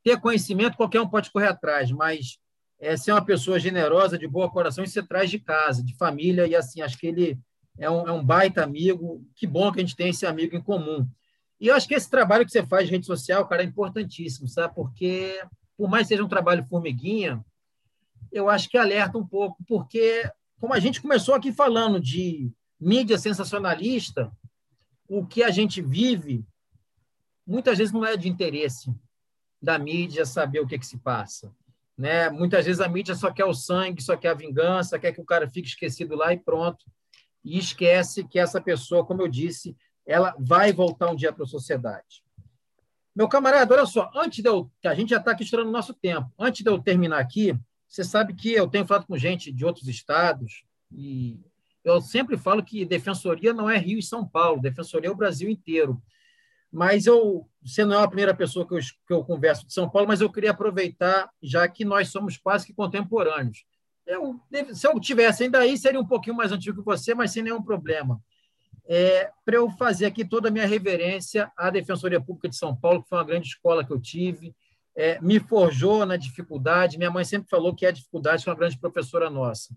ter 0.03 0.19
conhecimento 0.19 0.75
qualquer 0.75 1.01
um 1.01 1.07
pode 1.07 1.31
correr 1.31 1.47
atrás, 1.47 1.91
mas 1.91 2.39
é, 2.79 2.97
ser 2.97 3.11
uma 3.11 3.23
pessoa 3.23 3.59
generosa, 3.59 4.17
de 4.17 4.27
boa 4.27 4.49
coração, 4.49 4.83
isso 4.83 4.93
você 4.93 5.03
traz 5.03 5.29
de 5.29 5.39
casa, 5.39 5.83
de 5.83 5.95
família, 5.95 6.47
e 6.47 6.55
assim, 6.55 6.81
acho 6.81 6.97
que 6.97 7.07
ele 7.07 7.39
é 7.77 7.89
um, 7.89 8.07
é 8.07 8.11
um 8.11 8.23
baita 8.23 8.63
amigo. 8.63 9.25
Que 9.35 9.47
bom 9.47 9.71
que 9.71 9.79
a 9.79 9.83
gente 9.83 9.95
tem 9.95 10.09
esse 10.09 10.25
amigo 10.25 10.55
em 10.55 10.61
comum. 10.61 11.07
E 11.59 11.67
eu 11.67 11.75
acho 11.75 11.87
que 11.87 11.93
esse 11.93 12.09
trabalho 12.09 12.45
que 12.45 12.51
você 12.51 12.65
faz 12.65 12.87
de 12.87 12.91
rede 12.91 13.05
social, 13.05 13.47
cara, 13.47 13.61
é 13.61 13.65
importantíssimo, 13.65 14.47
sabe? 14.47 14.73
Porque 14.73 15.39
por 15.81 15.89
mais 15.89 16.03
que 16.03 16.09
seja 16.09 16.23
um 16.23 16.27
trabalho 16.27 16.63
formiguinha, 16.65 17.43
eu 18.31 18.51
acho 18.51 18.69
que 18.69 18.77
alerta 18.77 19.17
um 19.17 19.25
pouco, 19.25 19.57
porque, 19.67 20.29
como 20.59 20.75
a 20.75 20.79
gente 20.79 21.01
começou 21.01 21.33
aqui 21.33 21.51
falando 21.51 21.99
de 21.99 22.51
mídia 22.79 23.17
sensacionalista, 23.17 24.31
o 25.09 25.25
que 25.25 25.41
a 25.41 25.49
gente 25.49 25.81
vive 25.81 26.45
muitas 27.47 27.79
vezes 27.79 27.91
não 27.91 28.05
é 28.05 28.15
de 28.15 28.29
interesse 28.29 28.93
da 29.59 29.79
mídia 29.79 30.23
saber 30.23 30.59
o 30.59 30.67
que, 30.67 30.77
que 30.77 30.85
se 30.85 30.99
passa. 30.99 31.51
Né? 31.97 32.29
Muitas 32.29 32.67
vezes 32.67 32.79
a 32.79 32.87
mídia 32.87 33.15
só 33.15 33.31
quer 33.31 33.45
o 33.45 33.53
sangue, 33.55 34.03
só 34.03 34.15
quer 34.15 34.29
a 34.29 34.35
vingança, 34.35 34.99
quer 34.99 35.11
que 35.11 35.21
o 35.21 35.25
cara 35.25 35.49
fique 35.49 35.67
esquecido 35.67 36.13
lá 36.13 36.31
e 36.31 36.37
pronto. 36.37 36.85
E 37.43 37.57
esquece 37.57 38.23
que 38.23 38.37
essa 38.37 38.61
pessoa, 38.61 39.03
como 39.03 39.23
eu 39.23 39.27
disse, 39.27 39.75
ela 40.05 40.35
vai 40.37 40.71
voltar 40.71 41.09
um 41.09 41.15
dia 41.15 41.33
para 41.33 41.43
a 41.43 41.47
sociedade. 41.47 42.23
Meu 43.15 43.27
camarada, 43.27 43.73
olha 43.73 43.85
só, 43.85 44.09
antes 44.15 44.41
de 44.41 44.49
eu. 44.49 44.71
A 44.85 44.95
gente 44.95 45.09
já 45.09 45.17
está 45.17 45.31
aqui 45.31 45.43
estourando 45.43 45.71
nosso 45.71 45.93
tempo. 45.93 46.31
Antes 46.39 46.63
de 46.63 46.69
eu 46.69 46.79
terminar 46.81 47.19
aqui, 47.19 47.57
você 47.87 48.03
sabe 48.03 48.33
que 48.33 48.53
eu 48.53 48.67
tenho 48.67 48.85
falado 48.85 49.05
com 49.05 49.17
gente 49.17 49.51
de 49.51 49.65
outros 49.65 49.87
estados 49.87 50.63
e 50.91 51.39
eu 51.83 51.99
sempre 51.99 52.37
falo 52.37 52.63
que 52.63 52.85
defensoria 52.85 53.53
não 53.53 53.69
é 53.69 53.77
Rio 53.77 53.99
e 53.99 54.03
São 54.03 54.25
Paulo, 54.25 54.61
defensoria 54.61 55.09
é 55.09 55.11
o 55.11 55.15
Brasil 55.15 55.49
inteiro. 55.49 56.01
Mas 56.71 57.05
eu, 57.05 57.49
você 57.61 57.83
não 57.83 57.99
é 57.99 58.03
a 58.03 58.07
primeira 58.07 58.33
pessoa 58.33 58.65
que 58.65 58.73
eu, 58.73 58.79
que 58.79 59.13
eu 59.13 59.25
converso 59.25 59.67
de 59.67 59.73
São 59.73 59.89
Paulo, 59.89 60.07
mas 60.07 60.21
eu 60.21 60.31
queria 60.31 60.51
aproveitar, 60.51 61.29
já 61.43 61.67
que 61.67 61.83
nós 61.83 62.09
somos 62.09 62.37
quase 62.37 62.65
que 62.65 62.73
contemporâneos. 62.73 63.65
Eu, 64.05 64.39
se 64.73 64.87
eu 64.87 64.97
tivesse 64.99 65.43
ainda 65.43 65.59
aí, 65.59 65.77
seria 65.77 65.99
um 65.99 66.07
pouquinho 66.07 66.35
mais 66.35 66.51
antigo 66.51 66.79
que 66.79 66.85
você, 66.85 67.13
mas 67.13 67.31
sem 67.31 67.43
nenhum 67.43 67.61
problema. 67.61 68.21
É, 68.93 69.31
para 69.45 69.55
eu 69.55 69.69
fazer 69.69 70.05
aqui 70.05 70.25
toda 70.25 70.49
a 70.49 70.51
minha 70.51 70.67
reverência 70.67 71.49
à 71.55 71.69
Defensoria 71.69 72.19
Pública 72.19 72.49
de 72.49 72.57
São 72.57 72.75
Paulo, 72.75 73.01
que 73.01 73.07
foi 73.07 73.19
uma 73.19 73.23
grande 73.23 73.47
escola 73.47 73.85
que 73.85 73.93
eu 73.93 74.01
tive, 74.01 74.53
é, 74.93 75.17
me 75.21 75.39
forjou 75.39 76.05
na 76.05 76.17
dificuldade. 76.17 76.97
Minha 76.97 77.09
mãe 77.09 77.23
sempre 77.23 77.47
falou 77.49 77.73
que 77.73 77.85
a 77.85 77.91
dificuldade 77.91 78.43
foi 78.43 78.51
uma 78.51 78.59
grande 78.59 78.77
professora 78.77 79.29
nossa. 79.29 79.73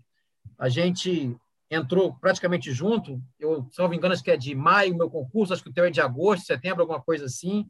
A 0.59 0.67
gente 0.67 1.33
entrou 1.71 2.13
praticamente 2.15 2.73
junto. 2.73 3.21
Eu, 3.39 3.65
se 3.71 3.79
não 3.79 3.87
me 3.87 3.95
engano, 3.95 4.13
acho 4.13 4.21
que 4.21 4.31
é 4.31 4.35
de 4.35 4.53
maio 4.53 4.97
meu 4.97 5.09
concurso, 5.09 5.53
acho 5.53 5.63
que 5.63 5.69
o 5.69 5.73
teu 5.73 5.85
é 5.85 5.89
de 5.89 6.01
agosto, 6.01 6.45
setembro, 6.45 6.81
alguma 6.81 7.01
coisa 7.01 7.23
assim. 7.23 7.65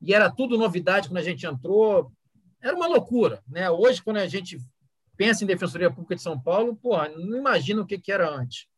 E 0.00 0.14
era 0.14 0.30
tudo 0.30 0.56
novidade 0.56 1.08
quando 1.08 1.18
a 1.18 1.24
gente 1.24 1.44
entrou. 1.44 2.12
Era 2.62 2.76
uma 2.76 2.86
loucura. 2.86 3.42
Né? 3.48 3.68
Hoje, 3.68 4.00
quando 4.00 4.18
a 4.18 4.28
gente 4.28 4.60
pensa 5.16 5.42
em 5.42 5.46
Defensoria 5.48 5.90
Pública 5.90 6.14
de 6.14 6.22
São 6.22 6.40
Paulo, 6.40 6.76
porra, 6.76 7.08
não 7.08 7.36
imagino 7.36 7.82
o 7.82 7.84
que, 7.84 7.98
que 7.98 8.12
era 8.12 8.30
antes. 8.30 8.72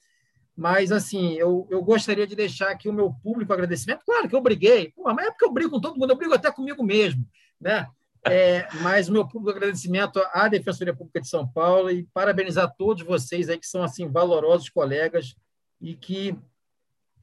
Mas, 0.57 0.91
assim, 0.91 1.35
eu, 1.35 1.67
eu 1.71 1.83
gostaria 1.83 2.27
de 2.27 2.35
deixar 2.35 2.71
aqui 2.71 2.89
o 2.89 2.93
meu 2.93 3.13
público 3.13 3.53
agradecimento. 3.53 4.05
Claro 4.07 4.29
que 4.29 4.35
eu 4.35 4.41
briguei, 4.41 4.91
porra, 4.93 5.13
mas 5.13 5.27
é 5.27 5.31
porque 5.31 5.45
eu 5.45 5.53
brigo 5.53 5.71
com 5.71 5.81
todo 5.81 5.99
mundo, 5.99 6.11
eu 6.11 6.17
brigo 6.17 6.33
até 6.33 6.51
comigo 6.51 6.83
mesmo. 6.83 7.27
Né? 7.61 7.87
É, 8.29 8.67
mas 8.81 9.09
o 9.09 9.13
meu 9.13 9.27
público 9.27 9.51
agradecimento 9.51 10.21
à 10.33 10.49
Defensoria 10.49 10.95
Pública 10.95 11.21
de 11.21 11.29
São 11.29 11.47
Paulo 11.47 11.91
e 11.91 12.05
parabenizar 12.13 12.75
todos 12.77 13.05
vocês 13.05 13.49
aí 13.49 13.59
que 13.59 13.67
são 13.67 13.83
assim 13.83 14.09
valorosos 14.09 14.69
colegas 14.69 15.37
e 15.81 15.95
que 15.95 16.37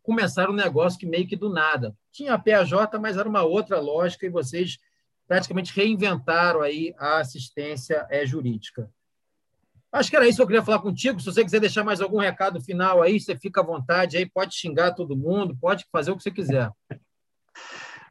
começaram 0.01 0.53
um 0.53 0.55
negócio 0.55 0.99
que 0.99 1.05
meio 1.05 1.27
que 1.27 1.35
do 1.35 1.49
nada. 1.49 1.95
Tinha 2.11 2.35
a 2.35 2.39
PAJ, 2.39 2.71
mas 3.01 3.17
era 3.17 3.27
uma 3.27 3.43
outra 3.43 3.79
lógica 3.79 4.25
e 4.25 4.29
vocês 4.29 4.77
praticamente 5.27 5.73
reinventaram 5.73 6.61
aí 6.61 6.93
a 6.97 7.17
assistência 7.17 8.05
é, 8.09 8.25
jurídica. 8.25 8.89
Acho 9.93 10.09
que 10.09 10.15
era 10.15 10.27
isso 10.27 10.37
que 10.37 10.41
eu 10.41 10.47
queria 10.47 10.63
falar 10.63 10.79
contigo. 10.79 11.19
Se 11.19 11.27
você 11.27 11.43
quiser 11.43 11.59
deixar 11.59 11.83
mais 11.83 12.01
algum 12.01 12.17
recado 12.17 12.59
final 12.59 13.03
aí, 13.03 13.19
você 13.19 13.37
fica 13.37 13.61
à 13.61 13.63
vontade 13.63 14.17
aí, 14.17 14.25
pode 14.25 14.55
xingar 14.55 14.93
todo 14.93 15.15
mundo, 15.15 15.55
pode 15.55 15.85
fazer 15.91 16.09
o 16.09 16.17
que 16.17 16.23
você 16.23 16.31
quiser. 16.31 16.71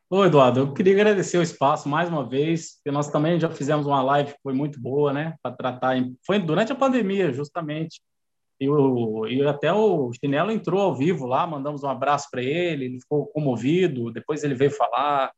Ô, 0.09 0.25
Eduardo, 0.25 0.61
eu 0.61 0.73
queria 0.73 0.93
agradecer 0.93 1.39
o 1.39 1.43
espaço 1.43 1.89
mais 1.89 2.09
uma 2.09 2.29
vez, 2.29 2.79
nós 2.87 3.11
também 3.11 3.41
já 3.41 3.51
fizemos 3.51 3.87
uma 3.87 4.03
live 4.03 4.33
que 4.33 4.43
foi 4.43 4.53
muito 4.53 4.79
boa, 4.79 5.13
né, 5.13 5.35
para 5.43 5.57
tratar. 5.57 5.97
Foi 6.25 6.39
durante 6.39 6.71
a 6.71 6.77
pandemia, 6.77 7.33
justamente. 7.33 8.01
E, 8.61 8.69
o, 8.69 9.27
e 9.27 9.45
até 9.45 9.73
o 9.73 10.13
Chinelo 10.13 10.53
entrou 10.53 10.81
ao 10.81 10.95
vivo 10.95 11.27
lá, 11.27 11.47
mandamos 11.47 11.83
um 11.83 11.89
abraço 11.89 12.29
para 12.31 12.43
ele, 12.43 12.85
ele 12.85 13.01
ficou 13.01 13.27
comovido, 13.27 14.13
depois 14.13 14.45
ele 14.45 14.55
veio 14.55 14.71
falar. 14.71 15.33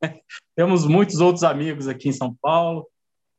Temos 0.56 0.86
muitos 0.86 1.20
outros 1.20 1.44
amigos 1.44 1.86
aqui 1.86 2.08
em 2.08 2.12
São 2.12 2.34
Paulo. 2.40 2.88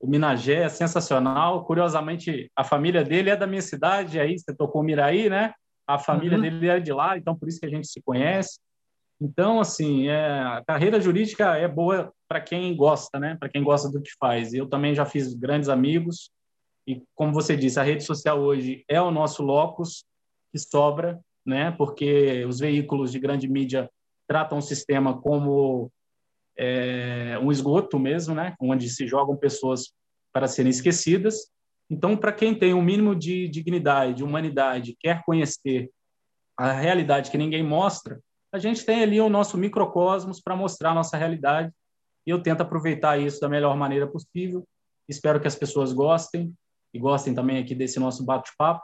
O 0.04 0.08
Minagé 0.08 0.64
é 0.64 0.70
sensacional. 0.70 1.64
Curiosamente, 1.64 2.52
a 2.58 2.64
família 2.66 3.06
dele 3.06 3.30
é 3.30 3.38
da 3.38 3.48
minha 3.48 3.62
cidade, 3.62 4.20
aí 4.20 4.38
você 4.38 4.54
tocou 4.54 4.84
Miraí, 4.84 5.30
né? 5.30 5.54
A 5.88 5.98
família 5.98 6.36
uhum. 6.36 6.42
dele 6.42 6.68
é 6.68 6.78
de 6.78 6.92
lá, 6.92 7.18
então 7.18 7.34
por 7.34 7.48
isso 7.48 7.58
que 7.58 7.66
a 7.66 7.70
gente 7.70 7.88
se 7.88 8.02
conhece. 8.02 8.60
Então, 9.22 9.62
assim, 9.62 10.10
é, 10.10 10.42
a 10.42 10.62
carreira 10.68 11.00
jurídica 11.00 11.56
é 11.56 11.70
boa 11.70 12.12
para 12.28 12.42
quem 12.42 12.76
gosta, 12.76 13.18
né? 13.18 13.38
Para 13.40 13.48
quem 13.48 13.64
gosta 13.64 13.90
do 13.90 14.02
que 14.02 14.12
faz. 14.20 14.54
Eu 14.54 14.68
também 14.68 14.94
já 14.94 15.06
fiz 15.06 15.34
grandes 15.34 15.70
amigos 15.70 16.30
e, 16.86 17.02
como 17.16 17.32
você 17.32 17.56
disse, 17.56 17.80
a 17.80 17.84
rede 17.84 18.04
social 18.04 18.42
hoje 18.42 18.84
é 18.90 19.02
o 19.02 19.10
nosso 19.10 19.42
locus 19.42 20.04
que 20.52 20.60
sobra, 20.60 21.18
né? 21.46 21.72
Porque 21.72 22.44
os 22.44 22.60
veículos 22.60 23.10
de 23.10 23.20
grande 23.20 23.48
mídia 23.48 23.90
tratam 24.28 24.58
o 24.58 24.62
sistema 24.62 25.18
como 25.22 25.90
é, 26.58 27.38
um 27.42 27.52
esgoto 27.52 28.00
mesmo, 28.00 28.36
né? 28.36 28.56
Onde 28.60 28.90
se 28.90 29.08
jogam 29.08 29.36
pessoas 29.36 29.94
para 30.32 30.48
serem 30.48 30.70
esquecidas. 30.70 31.52
Então, 31.90 32.18
para 32.18 32.34
quem 32.34 32.56
tem 32.56 32.74
um 32.74 32.82
mínimo 32.82 33.16
de 33.16 33.48
dignidade, 33.48 34.16
de 34.16 34.24
humanidade, 34.24 34.96
quer 35.00 35.24
conhecer 35.24 35.90
a 36.58 36.72
realidade 36.72 37.30
que 37.32 37.38
ninguém 37.38 37.64
mostra, 37.64 38.20
a 38.52 38.60
gente 38.60 38.86
tem 38.86 39.02
ali 39.02 39.20
o 39.20 39.30
nosso 39.30 39.58
microcosmos 39.58 40.40
para 40.40 40.56
mostrar 40.56 40.92
a 40.92 40.96
nossa 40.96 41.18
realidade 41.18 41.72
e 42.26 42.30
eu 42.30 42.42
tento 42.42 42.62
aproveitar 42.62 43.20
isso 43.20 43.42
da 43.42 43.50
melhor 43.50 43.76
maneira 43.76 44.08
possível. 44.08 44.64
Espero 45.10 45.42
que 45.42 45.48
as 45.48 45.56
pessoas 45.56 45.92
gostem 45.92 46.54
e 46.94 47.00
gostem 47.00 47.34
também 47.34 47.58
aqui 47.58 47.74
desse 47.74 48.00
nosso 48.00 48.24
bate-papo. 48.24 48.84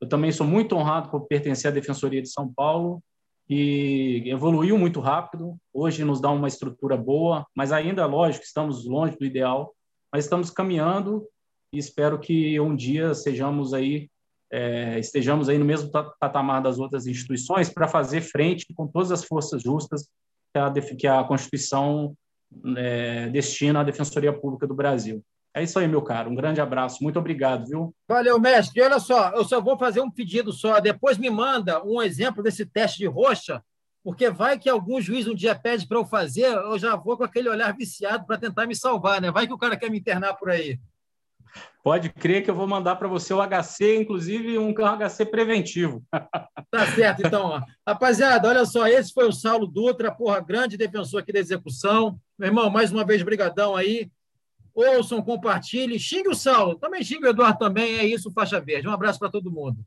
Eu 0.00 0.08
também 0.08 0.30
sou 0.30 0.46
muito 0.46 0.76
honrado 0.76 1.10
por 1.10 1.26
pertencer 1.26 1.70
à 1.70 1.74
Defensoria 1.74 2.22
de 2.22 2.30
São 2.30 2.52
Paulo, 2.52 3.02
e 3.48 4.24
evoluiu 4.26 4.76
muito 4.76 5.00
rápido. 5.00 5.56
Hoje 5.72 6.04
nos 6.04 6.20
dá 6.20 6.30
uma 6.30 6.48
estrutura 6.48 6.96
boa, 6.96 7.46
mas 7.54 7.72
ainda, 7.72 8.04
lógico, 8.06 8.44
estamos 8.44 8.84
longe 8.84 9.16
do 9.16 9.24
ideal, 9.24 9.74
mas 10.12 10.24
estamos 10.24 10.50
caminhando 10.50 11.26
e 11.72 11.78
espero 11.78 12.18
que 12.18 12.58
um 12.60 12.74
dia 12.74 13.14
sejamos 13.14 13.72
aí 13.72 14.08
é, 14.50 14.98
estejamos 14.98 15.48
aí 15.48 15.58
no 15.58 15.64
mesmo 15.64 15.90
patamar 15.90 16.62
das 16.62 16.78
outras 16.78 17.06
instituições 17.06 17.68
para 17.68 17.86
fazer 17.86 18.22
frente 18.22 18.66
com 18.74 18.86
todas 18.86 19.12
as 19.12 19.24
forças 19.24 19.62
justas 19.62 20.08
que 20.52 20.58
a, 20.58 20.72
que 20.72 21.06
a 21.06 21.24
Constituição 21.24 22.14
é, 22.76 23.28
destina 23.28 23.80
à 23.80 23.84
Defensoria 23.84 24.32
Pública 24.32 24.66
do 24.66 24.74
Brasil. 24.74 25.22
É 25.58 25.64
isso 25.64 25.76
aí, 25.76 25.88
meu 25.88 26.00
caro. 26.00 26.30
Um 26.30 26.36
grande 26.36 26.60
abraço. 26.60 27.02
Muito 27.02 27.18
obrigado, 27.18 27.66
viu? 27.66 27.92
Valeu, 28.06 28.38
mestre. 28.38 28.80
E 28.80 28.84
olha 28.84 29.00
só, 29.00 29.30
eu 29.30 29.44
só 29.44 29.60
vou 29.60 29.76
fazer 29.76 30.00
um 30.00 30.08
pedido 30.08 30.52
só. 30.52 30.78
Depois 30.78 31.18
me 31.18 31.28
manda 31.28 31.84
um 31.84 32.00
exemplo 32.00 32.44
desse 32.44 32.64
teste 32.64 32.98
de 32.98 33.06
roxa, 33.06 33.60
porque 34.04 34.30
vai 34.30 34.56
que 34.56 34.68
algum 34.68 35.00
juiz 35.00 35.26
um 35.26 35.34
dia 35.34 35.56
pede 35.56 35.84
para 35.88 35.98
eu 35.98 36.04
fazer, 36.04 36.46
eu 36.46 36.78
já 36.78 36.94
vou 36.94 37.16
com 37.16 37.24
aquele 37.24 37.48
olhar 37.48 37.76
viciado 37.76 38.24
para 38.24 38.38
tentar 38.38 38.68
me 38.68 38.76
salvar, 38.76 39.20
né? 39.20 39.32
Vai 39.32 39.48
que 39.48 39.52
o 39.52 39.58
cara 39.58 39.76
quer 39.76 39.90
me 39.90 39.98
internar 39.98 40.34
por 40.34 40.48
aí. 40.48 40.78
Pode 41.82 42.08
crer 42.10 42.44
que 42.44 42.50
eu 42.50 42.54
vou 42.54 42.68
mandar 42.68 42.94
para 42.94 43.08
você 43.08 43.34
o 43.34 43.42
HC, 43.42 43.96
inclusive 43.96 44.58
um 44.58 44.72
HC 44.72 45.26
preventivo. 45.26 46.04
Tá 46.70 46.86
certo, 46.94 47.26
então. 47.26 47.46
Ó. 47.46 47.62
Rapaziada, 47.86 48.46
olha 48.46 48.66
só, 48.66 48.86
esse 48.86 49.10
foi 49.10 49.26
o 49.26 49.32
Saulo 49.32 49.66
Dutra, 49.66 50.14
porra, 50.14 50.38
grande 50.38 50.76
defensor 50.76 51.22
aqui 51.22 51.32
da 51.32 51.38
execução. 51.38 52.20
Meu 52.38 52.48
irmão, 52.48 52.68
mais 52.68 52.92
uma 52.92 53.06
vez, 53.06 53.22
brigadão 53.22 53.74
aí. 53.74 54.10
Ouçam, 54.78 55.20
compartilhem, 55.20 55.98
xingue 55.98 56.28
o 56.28 56.34
Saulo, 56.36 56.76
também 56.76 57.02
xingue 57.02 57.26
o 57.26 57.30
Eduardo 57.30 57.58
também, 57.58 57.98
é 57.98 58.06
isso, 58.06 58.30
faixa 58.30 58.60
verde. 58.60 58.86
Um 58.86 58.92
abraço 58.92 59.18
para 59.18 59.28
todo 59.28 59.50
mundo. 59.50 59.84